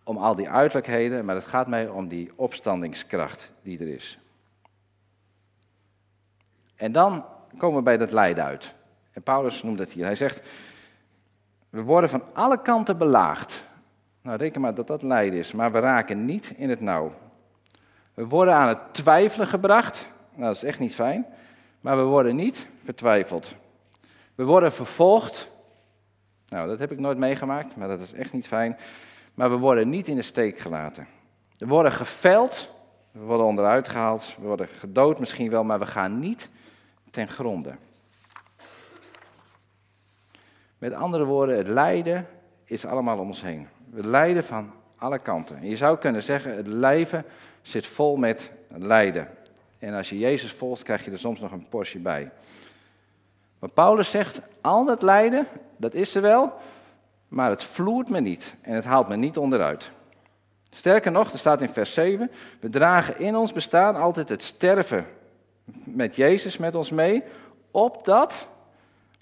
om 0.09 0.17
al 0.17 0.35
die 0.35 0.49
uiterlijkheden, 0.49 1.25
maar 1.25 1.35
het 1.35 1.45
gaat 1.45 1.67
mij 1.67 1.87
om 1.87 2.07
die 2.07 2.31
opstandingskracht 2.35 3.51
die 3.61 3.79
er 3.79 3.87
is. 3.87 4.19
En 6.75 6.91
dan 6.91 7.25
komen 7.57 7.77
we 7.77 7.83
bij 7.83 7.97
dat 7.97 8.11
lijden 8.11 8.43
uit. 8.43 8.73
En 9.11 9.21
Paulus 9.21 9.63
noemt 9.63 9.79
het 9.79 9.91
hier. 9.91 10.05
Hij 10.05 10.15
zegt, 10.15 10.41
we 11.69 11.81
worden 11.81 12.09
van 12.09 12.23
alle 12.33 12.61
kanten 12.61 12.97
belaagd. 12.97 13.63
Nou, 14.21 14.37
reken 14.37 14.61
maar 14.61 14.73
dat 14.73 14.87
dat 14.87 15.01
lijden 15.01 15.39
is, 15.39 15.51
maar 15.51 15.71
we 15.71 15.79
raken 15.79 16.25
niet 16.25 16.53
in 16.55 16.69
het 16.69 16.81
nauw. 16.81 17.13
We 18.13 18.27
worden 18.27 18.53
aan 18.53 18.67
het 18.67 18.93
twijfelen 18.93 19.47
gebracht. 19.47 20.07
Nou, 20.33 20.45
dat 20.45 20.55
is 20.55 20.63
echt 20.63 20.79
niet 20.79 20.95
fijn. 20.95 21.25
Maar 21.81 21.97
we 21.97 22.03
worden 22.03 22.35
niet 22.35 22.67
vertwijfeld. 22.83 23.55
We 24.35 24.43
worden 24.43 24.71
vervolgd. 24.71 25.49
Nou, 26.47 26.67
dat 26.67 26.79
heb 26.79 26.91
ik 26.91 26.99
nooit 26.99 27.17
meegemaakt, 27.17 27.75
maar 27.75 27.87
dat 27.87 28.01
is 28.01 28.13
echt 28.13 28.33
niet 28.33 28.47
fijn. 28.47 28.77
Maar 29.39 29.49
we 29.49 29.57
worden 29.57 29.89
niet 29.89 30.07
in 30.07 30.15
de 30.15 30.21
steek 30.21 30.59
gelaten. 30.59 31.07
We 31.57 31.67
worden 31.67 31.91
geveld, 31.91 32.69
we 33.11 33.19
worden 33.19 33.45
onderuit 33.45 33.87
gehaald, 33.87 34.35
we 34.39 34.47
worden 34.47 34.67
gedood 34.67 35.19
misschien 35.19 35.49
wel, 35.49 35.63
maar 35.63 35.79
we 35.79 35.85
gaan 35.85 36.19
niet 36.19 36.49
ten 37.11 37.27
gronde. 37.27 37.75
Met 40.77 40.93
andere 40.93 41.25
woorden, 41.25 41.57
het 41.57 41.67
lijden 41.67 42.27
is 42.65 42.85
allemaal 42.85 43.17
om 43.17 43.27
ons 43.27 43.41
heen. 43.41 43.67
We 43.89 44.07
lijden 44.07 44.43
van 44.43 44.71
alle 44.95 45.19
kanten. 45.19 45.57
En 45.57 45.67
je 45.67 45.77
zou 45.77 45.97
kunnen 45.97 46.23
zeggen, 46.23 46.55
het 46.55 46.67
leven 46.67 47.25
zit 47.61 47.85
vol 47.85 48.15
met 48.15 48.51
lijden. 48.67 49.27
En 49.77 49.93
als 49.93 50.09
je 50.09 50.17
Jezus 50.17 50.51
volgt, 50.51 50.83
krijg 50.83 51.05
je 51.05 51.11
er 51.11 51.19
soms 51.19 51.39
nog 51.39 51.51
een 51.51 51.67
portie 51.69 51.99
bij. 51.99 52.31
Maar 53.59 53.71
Paulus 53.71 54.11
zegt, 54.11 54.41
al 54.61 54.85
dat 54.85 55.01
lijden, 55.01 55.47
dat 55.77 55.93
is 55.93 56.15
er 56.15 56.21
wel, 56.21 56.53
maar 57.29 57.49
het 57.49 57.63
vloert 57.63 58.09
me 58.09 58.19
niet 58.19 58.55
en 58.61 58.75
het 58.75 58.85
haalt 58.85 59.07
me 59.07 59.15
niet 59.15 59.37
onderuit. 59.37 59.91
Sterker 60.69 61.11
nog, 61.11 61.31
er 61.31 61.39
staat 61.39 61.61
in 61.61 61.69
vers 61.69 61.93
7, 61.93 62.31
we 62.59 62.69
dragen 62.69 63.19
in 63.19 63.35
ons 63.35 63.53
bestaan 63.53 63.95
altijd 63.95 64.29
het 64.29 64.43
sterven 64.43 65.05
met 65.85 66.15
Jezus 66.15 66.57
met 66.57 66.75
ons 66.75 66.89
mee, 66.89 67.23
opdat 67.71 68.47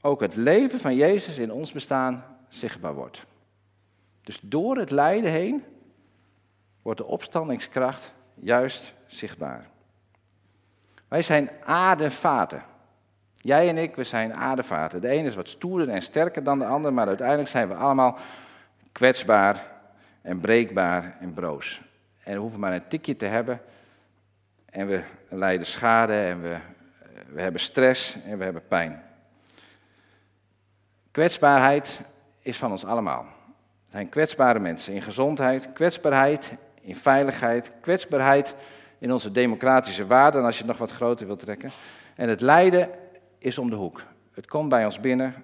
ook 0.01 0.21
het 0.21 0.35
leven 0.35 0.79
van 0.79 0.95
Jezus 0.95 1.37
in 1.37 1.51
ons 1.51 1.71
bestaan 1.71 2.23
zichtbaar 2.47 2.93
wordt. 2.93 3.25
Dus 4.23 4.39
door 4.41 4.77
het 4.77 4.91
lijden 4.91 5.31
heen 5.31 5.63
wordt 6.81 6.99
de 6.99 7.05
opstandingskracht 7.05 8.11
juist 8.33 8.93
zichtbaar. 9.05 9.69
Wij 11.07 11.21
zijn 11.21 11.49
aardevaten. 11.65 12.63
Jij 13.47 13.69
en 13.69 13.77
ik, 13.77 13.95
we 13.95 14.03
zijn 14.03 14.35
aardevaten. 14.35 15.01
De 15.01 15.07
ene 15.07 15.27
is 15.27 15.35
wat 15.35 15.49
stoerder 15.49 15.89
en 15.89 16.01
sterker 16.01 16.43
dan 16.43 16.59
de 16.59 16.65
ander, 16.65 16.93
maar 16.93 17.07
uiteindelijk 17.07 17.49
zijn 17.49 17.67
we 17.67 17.73
allemaal 17.73 18.17
kwetsbaar 18.91 19.63
en 20.21 20.39
breekbaar 20.39 21.17
en 21.19 21.33
broos. 21.33 21.81
En 22.23 22.33
we 22.33 22.39
hoeven 22.39 22.59
maar 22.59 22.73
een 22.73 22.87
tikje 22.87 23.15
te 23.15 23.25
hebben 23.25 23.61
en 24.65 24.87
we 24.87 25.01
lijden 25.29 25.65
schade 25.65 26.13
en 26.13 26.41
we, 26.41 26.57
we 27.27 27.41
hebben 27.41 27.61
stress 27.61 28.17
en 28.25 28.37
we 28.37 28.43
hebben 28.43 28.67
pijn. 28.67 29.03
Kwetsbaarheid 31.11 31.99
is 32.41 32.57
van 32.57 32.71
ons 32.71 32.85
allemaal. 32.85 33.25
We 33.85 33.91
zijn 33.91 34.09
kwetsbare 34.09 34.59
mensen 34.59 34.93
in 34.93 35.01
gezondheid, 35.01 35.73
kwetsbaarheid 35.73 36.53
in 36.81 36.95
veiligheid, 36.95 37.71
kwetsbaarheid 37.81 38.55
in 38.97 39.11
onze 39.11 39.31
democratische 39.31 40.07
waarden, 40.07 40.43
als 40.43 40.53
je 40.53 40.61
het 40.61 40.71
nog 40.71 40.79
wat 40.79 40.91
groter 40.91 41.25
wilt 41.25 41.39
trekken. 41.39 41.71
En 42.15 42.29
het 42.29 42.41
lijden 42.41 42.89
is 43.37 43.57
om 43.57 43.69
de 43.69 43.75
hoek. 43.75 44.03
Het 44.31 44.47
komt 44.47 44.69
bij 44.69 44.85
ons 44.85 44.99
binnen 44.99 45.43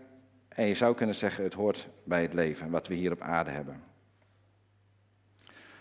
En 0.53 0.65
je 0.65 0.73
zou 0.73 0.95
kunnen 0.95 1.15
zeggen, 1.15 1.43
het 1.43 1.53
hoort 1.53 1.87
bij 2.03 2.21
het 2.21 2.33
leven 2.33 2.69
wat 2.69 2.87
we 2.87 2.93
hier 2.93 3.11
op 3.11 3.21
aarde 3.21 3.49
hebben. 3.49 3.83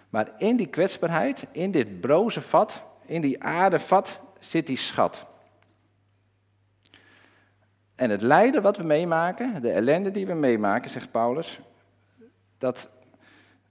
Maar 0.09 0.33
in 0.37 0.57
die 0.57 0.67
kwetsbaarheid, 0.67 1.47
in 1.51 1.71
dit 1.71 2.01
broze 2.01 2.41
vat, 2.41 2.83
in 3.07 3.21
die 3.21 3.43
aardevat, 3.43 4.21
zit 4.39 4.67
die 4.67 4.77
schat. 4.77 5.27
En 7.95 8.11
het 8.11 8.23
lijden 8.23 8.63
wat 8.63 8.77
we 8.77 8.83
meemaken, 8.83 9.63
de 9.63 9.71
ellende 9.71 10.11
die 10.11 10.27
we 10.27 10.35
meemaken, 10.35 10.91
zegt 10.91 11.11
Paulus, 11.11 11.61
dat, 12.59 12.91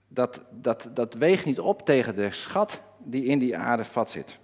dat, 0.08 0.42
dat, 0.50 0.90
dat 0.94 1.14
weegt 1.14 1.44
niet 1.44 1.60
op 1.60 1.86
tegen 1.86 2.16
de 2.16 2.32
schat 2.32 2.80
die 2.98 3.24
in 3.24 3.38
die 3.38 3.56
aardevat 3.56 4.10
zit. 4.10 4.38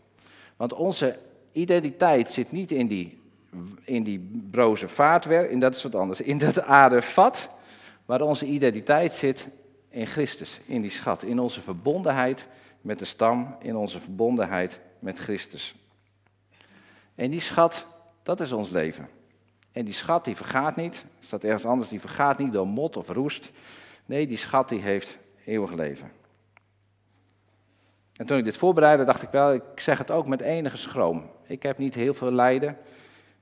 Want 0.57 0.73
onze 0.73 1.19
identiteit 1.53 2.31
zit 2.31 2.53
niet 2.53 2.71
in 2.71 2.87
die, 2.87 3.21
in 3.85 4.03
die 4.03 4.31
broze 4.51 4.89
vaatwerk, 4.89 5.51
in 5.51 5.61
dat 5.61 5.77
is 5.77 5.83
wat 5.83 5.95
anders, 5.95 6.21
in 6.21 6.39
dat 6.39 6.63
aardevat, 6.63 7.51
waar 8.07 8.21
onze 8.21 8.47
identiteit 8.47 9.15
zit 9.15 9.49
in 9.89 10.07
Christus, 10.07 10.61
in 10.67 10.83
die 10.83 10.91
schat, 10.91 11.23
in 11.23 11.39
onze 11.39 11.61
verbondenheid 11.61 12.47
met 12.81 12.99
de 12.99 13.05
stam, 13.05 13.57
in 13.61 13.77
onze 13.77 14.01
verbondenheid 14.01 14.81
met 14.99 15.19
Christus. 15.19 15.75
En 17.15 17.31
die 17.31 17.41
schat, 17.41 17.87
dat 18.23 18.41
is 18.41 18.53
ons 18.53 18.69
leven. 18.69 19.09
En 19.73 19.85
die 19.85 19.95
schat 19.95 20.25
die 20.25 20.37
vergaat 20.37 20.77
niet, 20.77 21.05
staat 21.19 21.45
ergens 21.45 21.65
anders, 21.65 21.89
die 21.89 22.01
vergaat 22.01 22.39
niet 22.39 22.53
door 22.53 22.67
mot 22.67 22.97
of 22.97 23.09
roest. 23.09 23.51
Nee, 24.07 24.27
die 24.27 24.37
schat 24.37 24.69
die 24.69 24.81
heeft 24.81 25.19
eeuwig 25.45 25.73
leven. 25.73 26.11
En 28.17 28.27
toen 28.27 28.39
ik 28.39 28.45
dit 28.45 28.57
voorbereidde, 28.57 29.05
dacht 29.05 29.23
ik 29.23 29.31
wel, 29.31 29.55
ik 29.55 29.63
zeg 29.75 29.99
het 29.99 30.11
ook 30.11 30.27
met 30.27 30.41
enige 30.41 30.77
schroom. 30.77 31.31
Ik 31.47 31.63
heb 31.63 31.79
niet 31.79 31.95
heel 31.95 32.15
veel 32.15 32.33
lijden 32.33 32.79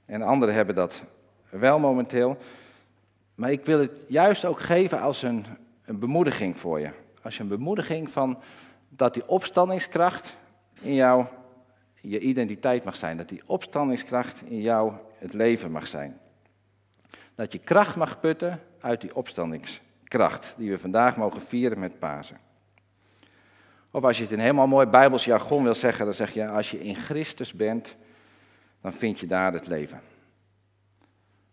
en 0.06 0.22
anderen 0.22 0.54
hebben 0.54 0.74
dat 0.74 1.04
wel 1.48 1.78
momenteel. 1.78 2.36
Maar 3.34 3.50
ik 3.50 3.64
wil 3.64 3.78
het 3.78 4.04
juist 4.08 4.44
ook 4.44 4.60
geven 4.60 5.00
als 5.00 5.22
een, 5.22 5.46
een 5.84 5.98
bemoediging 5.98 6.56
voor 6.56 6.80
je. 6.80 6.90
Als 7.22 7.36
je 7.36 7.42
een 7.42 7.48
bemoediging 7.48 8.10
van 8.10 8.38
dat 8.88 9.14
die 9.14 9.28
opstandingskracht 9.28 10.36
in 10.80 10.94
jou 10.94 11.26
je 12.00 12.20
identiteit 12.20 12.84
mag 12.84 12.96
zijn. 12.96 13.16
Dat 13.16 13.28
die 13.28 13.42
opstandingskracht 13.46 14.42
in 14.42 14.60
jou 14.60 14.92
het 15.18 15.34
leven 15.34 15.70
mag 15.70 15.86
zijn. 15.86 16.18
Dat 17.34 17.52
je 17.52 17.58
kracht 17.58 17.96
mag 17.96 18.20
putten 18.20 18.60
uit 18.80 19.00
die 19.00 19.16
opstandingskracht 19.16 20.54
die 20.58 20.70
we 20.70 20.78
vandaag 20.78 21.16
mogen 21.16 21.40
vieren 21.40 21.78
met 21.78 21.98
Pasen. 21.98 22.38
Of 23.90 24.04
als 24.04 24.16
je 24.16 24.22
het 24.22 24.32
in 24.32 24.38
helemaal 24.38 24.66
mooi 24.66 24.86
Bijbels 24.86 25.24
jargon 25.24 25.62
wil 25.62 25.74
zeggen, 25.74 26.04
dan 26.04 26.14
zeg 26.14 26.34
je 26.34 26.48
als 26.48 26.70
je 26.70 26.84
in 26.84 26.94
Christus 26.94 27.54
bent, 27.54 27.96
dan 28.86 28.94
vind 28.94 29.20
je 29.20 29.26
daar 29.26 29.52
het 29.52 29.66
leven. 29.66 30.00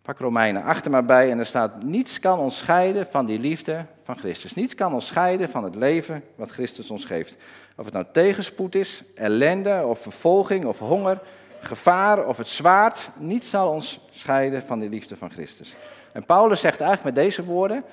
Pak 0.01 0.19
Romeinen 0.19 0.63
achter 0.63 0.91
maar 0.91 1.05
bij 1.05 1.31
en 1.31 1.39
er 1.39 1.45
staat, 1.45 1.83
niets 1.83 2.19
kan 2.19 2.39
ons 2.39 2.57
scheiden 2.57 3.07
van 3.07 3.25
die 3.25 3.39
liefde 3.39 3.85
van 4.03 4.17
Christus. 4.17 4.53
Niets 4.53 4.75
kan 4.75 4.93
ons 4.93 5.05
scheiden 5.05 5.49
van 5.49 5.63
het 5.63 5.75
leven 5.75 6.23
wat 6.35 6.51
Christus 6.51 6.91
ons 6.91 7.05
geeft. 7.05 7.37
Of 7.75 7.85
het 7.85 7.93
nou 7.93 8.05
tegenspoed 8.11 8.75
is, 8.75 9.03
ellende 9.15 9.85
of 9.85 9.99
vervolging 9.99 10.65
of 10.65 10.79
honger, 10.79 11.21
gevaar 11.59 12.25
of 12.25 12.37
het 12.37 12.47
zwaard. 12.47 13.09
Niets 13.17 13.49
zal 13.49 13.69
ons 13.69 14.07
scheiden 14.11 14.61
van 14.61 14.79
die 14.79 14.89
liefde 14.89 15.15
van 15.17 15.31
Christus. 15.31 15.75
En 16.11 16.25
Paulus 16.25 16.59
zegt 16.59 16.81
eigenlijk 16.81 17.15
met 17.15 17.25
deze 17.25 17.43
woorden, 17.43 17.83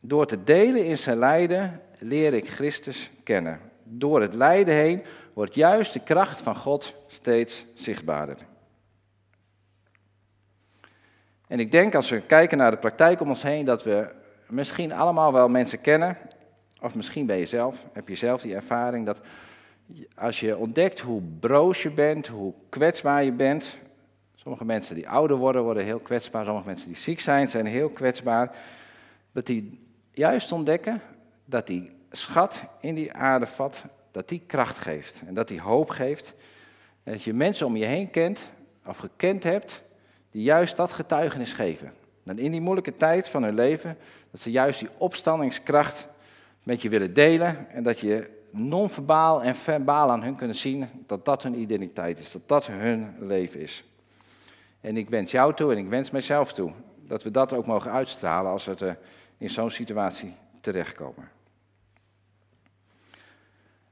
door 0.00 0.26
te 0.26 0.44
delen 0.44 0.86
in 0.86 0.98
zijn 0.98 1.18
lijden 1.18 1.80
leer 1.98 2.34
ik 2.34 2.48
Christus 2.48 3.10
kennen. 3.22 3.60
Door 3.82 4.20
het 4.20 4.34
lijden 4.34 4.74
heen 4.74 5.02
wordt 5.34 5.54
juist 5.54 5.92
de 5.92 6.00
kracht 6.00 6.40
van 6.40 6.56
God 6.56 6.94
steeds 7.06 7.66
zichtbaarder. 7.74 8.36
En 11.46 11.60
ik 11.60 11.70
denk 11.70 11.94
als 11.94 12.10
we 12.10 12.20
kijken 12.20 12.58
naar 12.58 12.70
de 12.70 12.76
praktijk 12.76 13.20
om 13.20 13.28
ons 13.28 13.42
heen, 13.42 13.64
dat 13.64 13.82
we 13.82 14.08
misschien 14.48 14.92
allemaal 14.92 15.32
wel 15.32 15.48
mensen 15.48 15.80
kennen, 15.80 16.16
of 16.80 16.94
misschien 16.94 17.26
ben 17.26 17.36
je 17.36 17.46
zelf, 17.46 17.86
heb 17.92 18.08
je 18.08 18.14
zelf 18.14 18.42
die 18.42 18.54
ervaring, 18.54 19.06
dat 19.06 19.20
als 20.14 20.40
je 20.40 20.56
ontdekt 20.56 21.00
hoe 21.00 21.22
broos 21.40 21.82
je 21.82 21.90
bent, 21.90 22.26
hoe 22.26 22.54
kwetsbaar 22.68 23.24
je 23.24 23.32
bent, 23.32 23.78
sommige 24.34 24.64
mensen 24.64 24.94
die 24.94 25.08
ouder 25.08 25.36
worden, 25.36 25.62
worden 25.62 25.84
heel 25.84 25.98
kwetsbaar, 25.98 26.44
sommige 26.44 26.66
mensen 26.66 26.88
die 26.88 26.96
ziek 26.96 27.20
zijn, 27.20 27.48
zijn 27.48 27.66
heel 27.66 27.88
kwetsbaar, 27.88 28.56
dat 29.32 29.46
die 29.46 29.88
juist 30.10 30.52
ontdekken 30.52 31.00
dat 31.44 31.66
die 31.66 31.90
schat 32.10 32.64
in 32.80 32.94
die 32.94 33.12
aardevat, 33.12 33.84
dat 34.14 34.28
die 34.28 34.42
kracht 34.46 34.78
geeft 34.78 35.22
en 35.26 35.34
dat 35.34 35.48
die 35.48 35.60
hoop 35.60 35.90
geeft. 35.90 36.34
En 37.02 37.12
dat 37.12 37.22
je 37.22 37.32
mensen 37.32 37.66
om 37.66 37.76
je 37.76 37.84
heen 37.84 38.10
kent, 38.10 38.50
of 38.86 38.96
gekend 38.96 39.44
hebt, 39.44 39.82
die 40.30 40.42
juist 40.42 40.76
dat 40.76 40.92
getuigenis 40.92 41.52
geven. 41.52 41.92
Dan 42.22 42.38
in 42.38 42.50
die 42.50 42.60
moeilijke 42.60 42.94
tijd 42.94 43.28
van 43.28 43.42
hun 43.42 43.54
leven, 43.54 43.96
dat 44.30 44.40
ze 44.40 44.50
juist 44.50 44.78
die 44.78 44.88
opstandingskracht 44.98 46.08
met 46.62 46.82
je 46.82 46.88
willen 46.88 47.14
delen 47.14 47.70
en 47.70 47.82
dat 47.82 48.00
je 48.00 48.30
non-verbaal 48.50 49.42
en 49.42 49.54
verbaal 49.54 50.10
aan 50.10 50.22
hun 50.22 50.36
kunnen 50.36 50.56
zien 50.56 50.88
dat 51.06 51.24
dat 51.24 51.42
hun 51.42 51.58
identiteit 51.58 52.18
is, 52.18 52.32
dat 52.32 52.48
dat 52.48 52.66
hun 52.66 53.14
leven 53.18 53.60
is. 53.60 53.84
En 54.80 54.96
ik 54.96 55.08
wens 55.08 55.30
jou 55.30 55.54
toe 55.54 55.72
en 55.72 55.78
ik 55.78 55.88
wens 55.88 56.10
mijzelf 56.10 56.52
toe 56.52 56.72
dat 57.06 57.22
we 57.22 57.30
dat 57.30 57.52
ook 57.52 57.66
mogen 57.66 57.90
uitstralen 57.90 58.52
als 58.52 58.64
we 58.64 58.96
in 59.38 59.50
zo'n 59.50 59.70
situatie 59.70 60.34
terechtkomen. 60.60 61.33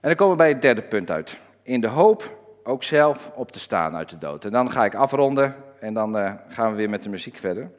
En 0.03 0.09
dan 0.09 0.17
komen 0.17 0.37
we 0.37 0.43
bij 0.43 0.53
het 0.53 0.63
derde 0.63 0.83
punt 0.83 1.11
uit. 1.11 1.39
In 1.63 1.81
de 1.81 1.87
hoop 1.87 2.39
ook 2.65 2.83
zelf 2.83 3.31
op 3.35 3.51
te 3.51 3.61
staan 3.61 3.97
uit 3.97 4.09
de 4.11 4.19
dood. 4.19 4.45
En 4.45 4.51
dan 4.51 4.71
ga 4.71 4.85
ik 4.85 4.95
afronden 4.95 5.55
en 5.81 5.95
dan 5.95 6.17
uh, 6.17 6.33
gaan 6.49 6.71
we 6.71 6.77
weer 6.77 6.91
met 6.91 7.03
de 7.03 7.09
muziek 7.09 7.37
verder. 7.37 7.71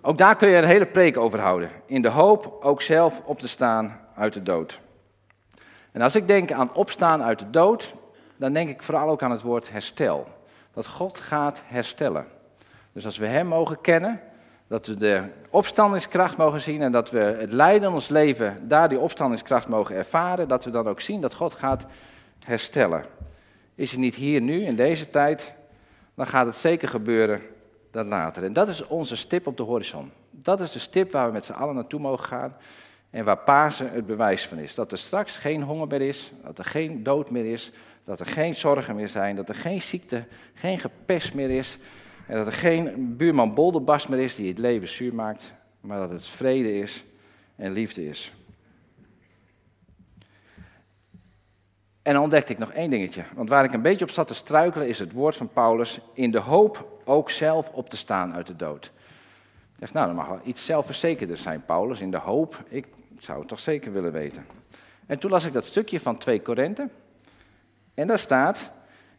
Ook 0.00 0.18
daar 0.18 0.36
kun 0.36 0.48
je 0.48 0.56
een 0.56 0.64
hele 0.64 0.86
preek 0.86 1.16
over 1.16 1.40
houden. 1.40 1.70
In 1.86 2.02
de 2.02 2.08
hoop 2.08 2.58
ook 2.60 2.82
zelf 2.82 3.22
op 3.24 3.38
te 3.38 3.48
staan 3.48 4.00
uit 4.16 4.32
de 4.32 4.42
dood. 4.42 4.80
En 5.92 6.00
als 6.00 6.14
ik 6.14 6.26
denk 6.26 6.52
aan 6.52 6.74
opstaan 6.74 7.22
uit 7.22 7.38
de 7.38 7.50
dood, 7.50 7.94
dan 8.36 8.52
denk 8.52 8.68
ik 8.68 8.82
vooral 8.82 9.08
ook 9.08 9.22
aan 9.22 9.30
het 9.30 9.42
woord 9.42 9.70
herstel. 9.70 10.26
Dat 10.72 10.86
God 10.86 11.18
gaat 11.18 11.62
herstellen. 11.66 12.26
Dus 12.92 13.04
als 13.04 13.18
we 13.18 13.26
Hem 13.26 13.46
mogen 13.46 13.80
kennen, 13.80 14.20
dat 14.66 14.86
we 14.86 14.94
de 14.94 15.22
opstandingskracht 15.50 16.36
mogen 16.36 16.60
zien 16.60 16.82
en 16.82 16.92
dat 16.92 17.10
we 17.10 17.18
het 17.18 17.52
lijden 17.52 17.88
in 17.88 17.94
ons 17.94 18.08
leven, 18.08 18.68
daar 18.68 18.88
die 18.88 18.98
opstandingskracht 18.98 19.68
mogen 19.68 19.96
ervaren, 19.96 20.48
dat 20.48 20.64
we 20.64 20.70
dan 20.70 20.88
ook 20.88 21.00
zien 21.00 21.20
dat 21.20 21.34
God 21.34 21.54
gaat 21.54 21.86
herstellen. 22.44 23.04
Is 23.74 23.90
het 23.90 24.00
niet 24.00 24.14
hier 24.14 24.40
nu, 24.40 24.64
in 24.64 24.76
deze 24.76 25.08
tijd, 25.08 25.54
dan 26.14 26.26
gaat 26.26 26.46
het 26.46 26.56
zeker 26.56 26.88
gebeuren 26.88 27.40
dat 27.90 28.06
later. 28.06 28.44
En 28.44 28.52
dat 28.52 28.68
is 28.68 28.86
onze 28.86 29.16
stip 29.16 29.46
op 29.46 29.56
de 29.56 29.62
horizon. 29.62 30.10
Dat 30.30 30.60
is 30.60 30.72
de 30.72 30.78
stip 30.78 31.12
waar 31.12 31.26
we 31.26 31.32
met 31.32 31.44
z'n 31.44 31.52
allen 31.52 31.74
naartoe 31.74 32.00
mogen 32.00 32.26
gaan 32.26 32.56
en 33.10 33.24
waar 33.24 33.38
Pasen 33.38 33.90
het 33.92 34.06
bewijs 34.06 34.46
van 34.46 34.58
is. 34.58 34.74
Dat 34.74 34.92
er 34.92 34.98
straks 34.98 35.36
geen 35.36 35.62
honger 35.62 35.86
meer 35.86 36.00
is, 36.00 36.32
dat 36.44 36.58
er 36.58 36.64
geen 36.64 37.02
dood 37.02 37.30
meer 37.30 37.52
is, 37.52 37.72
dat 38.04 38.20
er 38.20 38.26
geen 38.26 38.54
zorgen 38.54 38.96
meer 38.96 39.08
zijn, 39.08 39.36
dat 39.36 39.48
er 39.48 39.54
geen 39.54 39.82
ziekte, 39.82 40.24
geen 40.54 40.78
gepest 40.78 41.34
meer 41.34 41.50
is, 41.50 41.78
en 42.26 42.36
dat 42.36 42.46
er 42.46 42.52
geen 42.52 43.16
buurman 43.16 43.54
bolderbast 43.54 44.08
meer 44.08 44.18
is 44.18 44.34
die 44.34 44.48
het 44.48 44.58
leven 44.58 44.88
zuur 44.88 45.14
maakt, 45.14 45.52
maar 45.80 45.98
dat 45.98 46.10
het 46.10 46.26
vrede 46.26 46.78
is 46.78 47.04
en 47.56 47.72
liefde 47.72 48.08
is. 48.08 48.32
En 52.02 52.12
dan 52.12 52.22
ontdekte 52.22 52.52
ik 52.52 52.58
nog 52.58 52.72
één 52.72 52.90
dingetje. 52.90 53.24
Want 53.34 53.48
waar 53.48 53.64
ik 53.64 53.72
een 53.72 53.82
beetje 53.82 54.04
op 54.04 54.10
zat 54.10 54.28
te 54.28 54.34
struikelen 54.34 54.88
is 54.88 54.98
het 54.98 55.12
woord 55.12 55.36
van 55.36 55.48
Paulus. 55.48 56.00
In 56.12 56.30
de 56.30 56.38
hoop 56.38 57.00
ook 57.04 57.30
zelf 57.30 57.68
op 57.68 57.88
te 57.88 57.96
staan 57.96 58.34
uit 58.34 58.46
de 58.46 58.56
dood. 58.56 58.84
Ik 59.74 59.80
dacht, 59.80 59.92
nou, 59.92 60.06
dan 60.06 60.16
mag 60.16 60.28
wel 60.28 60.40
iets 60.44 60.64
zelfverzekerder 60.64 61.36
zijn, 61.36 61.64
Paulus. 61.64 62.00
In 62.00 62.10
de 62.10 62.18
hoop, 62.18 62.62
ik 62.68 62.86
zou 63.18 63.38
het 63.38 63.48
toch 63.48 63.60
zeker 63.60 63.92
willen 63.92 64.12
weten. 64.12 64.46
En 65.06 65.18
toen 65.18 65.30
las 65.30 65.44
ik 65.44 65.52
dat 65.52 65.64
stukje 65.64 66.00
van 66.00 66.18
2 66.18 66.40
Korinthe. 66.40 66.88
En 67.94 68.06
daar 68.06 68.18
staat, 68.18 68.72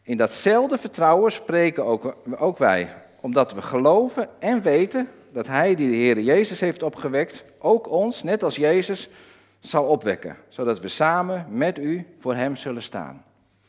in 0.06 0.16
datzelfde 0.16 0.78
vertrouwen 0.78 1.32
spreken 1.32 1.84
ook, 1.84 2.16
ook 2.38 2.58
wij, 2.58 2.94
omdat 3.20 3.52
we 3.52 3.62
geloven 3.62 4.28
en 4.38 4.62
weten 4.62 5.08
dat 5.32 5.46
Hij 5.46 5.74
die 5.74 5.90
de 5.90 5.96
Heer 5.96 6.20
Jezus 6.20 6.60
heeft 6.60 6.82
opgewekt, 6.82 7.44
ook 7.58 7.90
ons, 7.90 8.22
net 8.22 8.42
als 8.42 8.56
Jezus, 8.56 9.08
zal 9.58 9.84
opwekken, 9.84 10.36
zodat 10.48 10.80
we 10.80 10.88
samen 10.88 11.46
met 11.50 11.78
u 11.78 12.06
voor 12.18 12.34
Hem 12.34 12.56
zullen 12.56 12.82
staan. 12.82 13.24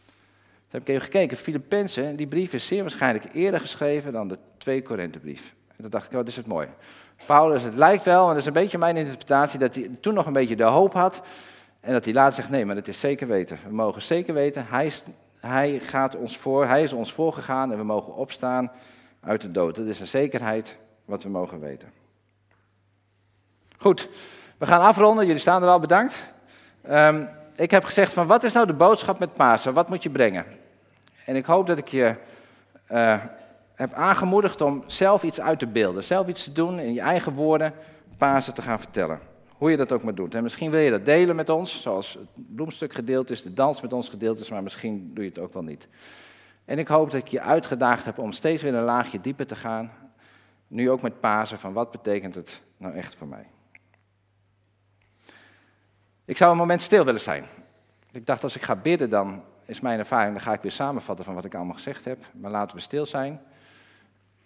Toen 0.06 0.80
heb 0.80 0.82
ik 0.82 0.88
even 0.88 1.02
gekeken, 1.02 1.38
Filippenzen, 1.38 2.16
die 2.16 2.28
brief 2.28 2.54
is 2.54 2.68
zeer 2.68 2.82
waarschijnlijk 2.82 3.26
eerder 3.34 3.60
geschreven 3.60 4.12
dan 4.12 4.28
de 4.28 4.38
2 4.58 4.82
Korinthebrief. 4.82 5.56
En 5.68 5.76
toen 5.82 5.90
dacht 5.90 6.06
ik, 6.06 6.12
wat 6.12 6.28
is 6.28 6.36
het 6.36 6.48
mooi. 6.48 6.68
Paulus, 7.26 7.64
het 7.64 7.76
lijkt 7.76 8.04
wel, 8.04 8.22
en 8.22 8.28
dat 8.28 8.38
is 8.38 8.46
een 8.46 8.54
beetje 8.54 8.78
mijn 8.78 8.98
interpretatie, 8.98 9.60
dat 9.60 9.76
hij 9.76 9.90
toen 10.00 10.14
nog 10.14 10.26
een 10.26 10.34
beetje 10.34 10.56
de 10.56 10.64
hoop 10.64 10.94
had. 10.94 11.22
En 11.80 11.94
dat 11.94 12.06
hij 12.06 12.14
later 12.14 12.34
zegt, 12.34 12.50
nee, 12.50 12.66
maar 12.66 12.76
het 12.76 12.88
is 12.88 13.00
zeker 13.00 13.28
weten. 13.28 13.58
We 13.68 13.74
mogen 13.74 14.02
zeker 14.02 14.34
weten, 14.34 14.66
hij 14.70 14.92
hij 15.48 15.80
gaat 15.80 16.16
ons 16.16 16.38
voor, 16.38 16.66
hij 16.66 16.84
is 16.84 16.94
ons 16.94 17.14
voorgegaan 17.14 17.72
en 17.72 17.78
we 17.78 17.84
mogen 17.84 18.16
opstaan 18.16 18.72
uit 19.20 19.42
de 19.42 19.48
dood. 19.48 19.76
Dat 19.76 19.86
is 19.86 20.00
een 20.00 20.08
zekerheid 20.08 20.78
wat 21.06 21.24
we 21.24 21.30
mogen 21.30 21.60
weten. 21.60 21.92
Goed, 23.78 24.10
we 24.58 24.66
gaan 24.66 24.82
afronden. 24.82 25.26
Jullie 25.26 25.42
staan 25.42 25.64
er 25.64 25.70
al, 25.70 25.80
bedankt. 25.80 26.34
Ehm, 26.82 27.24
ik 27.56 27.72
heb 27.72 27.84
gezegd 27.84 28.14
van 28.14 28.28
wat 28.28 28.44
is 28.44 28.54
nou 28.54 28.68
de 28.68 28.74
boodschap 28.74 29.20
met 29.20 29.34
Pasen? 29.34 29.74
Wat 29.74 29.90
moet 29.90 30.04
je 30.04 30.10
brengen? 30.10 30.46
En 31.26 31.36
ik 31.36 31.46
hoop 31.46 31.68
dat 31.68 31.78
ik 31.78 31.88
je 31.88 32.16
uh, 32.92 33.24
heb 33.76 33.94
aangemoedigd 33.94 34.62
om 34.62 34.84
zelf 34.86 35.24
iets 35.24 35.42
uit 35.42 35.60
te 35.60 35.68
beelden. 35.68 36.04
Zelf 36.04 36.28
iets 36.28 36.44
te 36.44 36.52
doen, 36.52 36.80
in 36.80 36.94
je 36.94 37.02
eigen 37.02 37.34
woorden, 37.34 37.74
Pasen 38.18 38.54
te 38.54 38.62
gaan 38.62 38.80
vertellen. 38.80 39.20
Hoe 39.58 39.72
je 39.72 39.78
dat 39.78 39.92
ook 39.92 40.04
maar 40.04 40.16
doet. 40.16 40.36
En 40.36 40.44
misschien 40.44 40.72
wil 40.72 40.80
je 40.80 40.92
dat 40.92 41.06
delen 41.06 41.36
met 41.36 41.50
ons, 41.50 41.82
zoals 41.82 42.14
het 42.14 42.56
bloemstuk 42.56 42.94
gedeeld 42.94 43.30
is, 43.30 43.42
de 43.42 43.54
dans 43.54 43.82
met 43.82 43.94
ons 43.94 44.10
gedeeld 44.10 44.40
is, 44.40 44.50
maar 44.50 44.64
misschien 44.64 45.14
doe 45.14 45.24
je 45.24 45.30
het 45.30 45.40
ook 45.40 45.54
wel 45.54 45.64
niet. 45.64 45.88
En 46.66 46.80
ik 46.80 46.88
hoop 46.88 47.12
dat 47.12 47.22
ik 47.22 47.28
je 47.28 47.42
uitgedaagd 47.42 48.06
heb 48.06 48.18
om 48.18 48.32
steeds 48.32 48.64
weer 48.64 48.74
een 48.74 48.84
laagje 48.84 49.22
dieper 49.22 49.48
te 49.48 49.56
gaan. 49.56 49.92
Nu 50.68 50.90
ook 50.90 51.02
met 51.02 51.20
Pasen, 51.20 51.60
van 51.60 51.74
wat 51.74 51.92
betekent 51.92 52.36
het 52.36 52.62
nou 52.78 52.94
echt 52.96 53.16
voor 53.16 53.28
mij? 53.28 53.46
Ik 56.26 56.38
zou 56.38 56.52
een 56.52 56.58
moment 56.58 56.82
stil 56.82 57.06
willen 57.06 57.22
zijn. 57.22 57.46
Ik 58.12 58.26
dacht, 58.26 58.44
als 58.44 58.56
ik 58.56 58.62
ga 58.62 58.76
bidden, 58.76 59.10
dan 59.10 59.44
is 59.66 59.80
mijn 59.80 60.00
ervaring, 60.00 60.34
dan 60.34 60.42
ga 60.42 60.54
ik 60.54 60.62
weer 60.62 60.72
samenvatten 60.72 61.26
van 61.26 61.34
wat 61.34 61.46
ik 61.46 61.56
allemaal 61.56 61.74
gezegd 61.74 62.06
heb. 62.06 62.20
Maar 62.34 62.52
laten 62.52 62.76
we 62.76 62.82
stil 62.82 63.06
zijn 63.06 63.42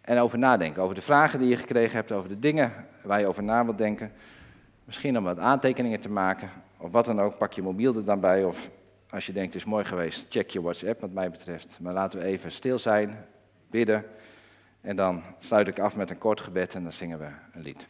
en 0.02 0.20
over 0.20 0.38
nadenken. 0.38 0.84
Over 0.84 0.96
de 0.96 1.02
vragen 1.02 1.40
die 1.40 1.48
je 1.48 1.58
gekregen 1.58 1.96
hebt, 1.96 2.12
over 2.12 2.30
de 2.30 2.40
dingen 2.40 2.74
waar 3.04 3.20
je 3.20 3.28
over 3.28 3.44
na 3.44 3.64
wilt 3.64 3.78
denken. 3.78 4.12
Misschien 4.86 5.18
om 5.18 5.24
wat 5.24 5.40
aantekeningen 5.40 6.00
te 6.00 6.10
maken, 6.10 6.50
of 6.78 6.92
wat 6.92 7.06
dan 7.06 7.22
ook. 7.22 7.38
Pak 7.38 7.54
je 7.54 7.62
mobiel 7.62 7.96
er 7.96 8.06
dan 8.06 8.20
bij, 8.20 8.44
of 8.44 8.70
als 9.10 9.26
je 9.26 9.34
denkt 9.34 9.54
het 9.54 9.62
is 9.62 9.70
mooi 9.70 9.86
geweest, 9.86 10.26
check 10.30 10.50
je 10.50 10.62
WhatsApp 10.62 11.02
wat 11.02 11.12
mij 11.12 11.32
betreft. 11.32 11.80
Maar 11.82 11.94
laten 11.94 12.20
we 12.20 12.26
even 12.26 12.52
stil 12.52 12.80
zijn, 12.80 13.26
bidden. 13.70 14.06
En 14.82 14.96
dan 14.96 15.24
sluit 15.40 15.68
ik 15.68 15.80
af 15.80 15.96
met 15.96 16.10
een 16.10 16.18
kort 16.18 16.42
gebed 16.42 16.76
en 16.76 16.84
dan 16.84 16.92
zingen 16.92 17.20
we 17.20 17.28
een 17.54 17.62
lied. 17.62 17.88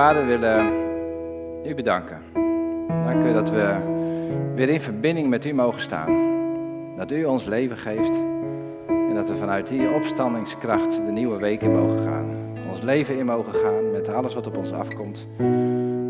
Vader, 0.00 0.26
willen 0.26 0.72
u 1.66 1.74
bedanken. 1.74 2.18
Dank 3.04 3.24
u 3.24 3.32
dat 3.32 3.50
we 3.50 3.74
weer 4.54 4.68
in 4.68 4.80
verbinding 4.80 5.28
met 5.28 5.44
u 5.44 5.54
mogen 5.54 5.80
staan. 5.80 6.18
Dat 6.96 7.10
u 7.10 7.24
ons 7.24 7.44
leven 7.44 7.76
geeft 7.76 8.20
en 8.88 9.14
dat 9.14 9.28
we 9.28 9.36
vanuit 9.36 9.66
die 9.66 9.90
opstandingskracht 9.90 10.92
de 10.92 11.12
nieuwe 11.12 11.38
week 11.38 11.62
in 11.62 11.72
mogen 11.72 12.02
gaan. 12.02 12.24
Ons 12.70 12.80
leven 12.82 13.18
in 13.18 13.26
mogen 13.26 13.54
gaan 13.54 13.90
met 13.90 14.08
alles 14.08 14.34
wat 14.34 14.46
op 14.46 14.56
ons 14.56 14.72
afkomt. 14.72 15.26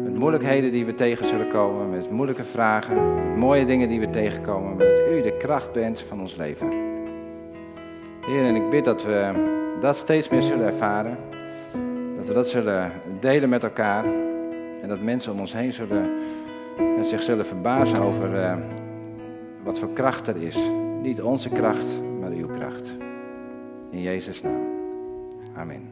Met 0.02 0.14
moeilijkheden 0.14 0.72
die 0.72 0.84
we 0.84 0.94
tegen 0.94 1.26
zullen 1.26 1.50
komen, 1.50 1.90
met 1.90 2.10
moeilijke 2.10 2.44
vragen, 2.44 3.14
met 3.14 3.36
mooie 3.36 3.66
dingen 3.66 3.88
die 3.88 4.00
we 4.00 4.10
tegenkomen. 4.10 4.76
Maar 4.76 4.86
dat 4.86 5.10
u 5.10 5.22
de 5.22 5.36
kracht 5.38 5.72
bent 5.72 6.00
van 6.00 6.20
ons 6.20 6.36
leven. 6.36 6.68
Heer, 8.26 8.44
en 8.44 8.54
ik 8.54 8.70
bid 8.70 8.84
dat 8.84 9.04
we 9.04 9.30
dat 9.80 9.96
steeds 9.96 10.28
meer 10.28 10.42
zullen 10.42 10.66
ervaren. 10.66 11.16
Dat 12.32 12.48
zullen 12.48 12.92
delen 13.20 13.48
met 13.48 13.62
elkaar. 13.62 14.04
En 14.82 14.88
dat 14.88 15.00
mensen 15.00 15.32
om 15.32 15.40
ons 15.40 15.52
heen 15.52 15.72
zullen, 15.72 16.10
zich 17.00 17.22
zullen 17.22 17.46
verbazen 17.46 17.98
over 17.98 18.34
uh, 18.34 18.56
wat 19.64 19.78
voor 19.78 19.92
kracht 19.92 20.26
er 20.26 20.36
is. 20.36 20.58
Niet 21.02 21.22
onze 21.22 21.48
kracht, 21.48 21.86
maar 22.20 22.30
uw 22.30 22.46
kracht. 22.46 22.96
In 23.90 24.02
Jezus' 24.02 24.42
naam. 24.42 24.68
Amen. 25.56 25.88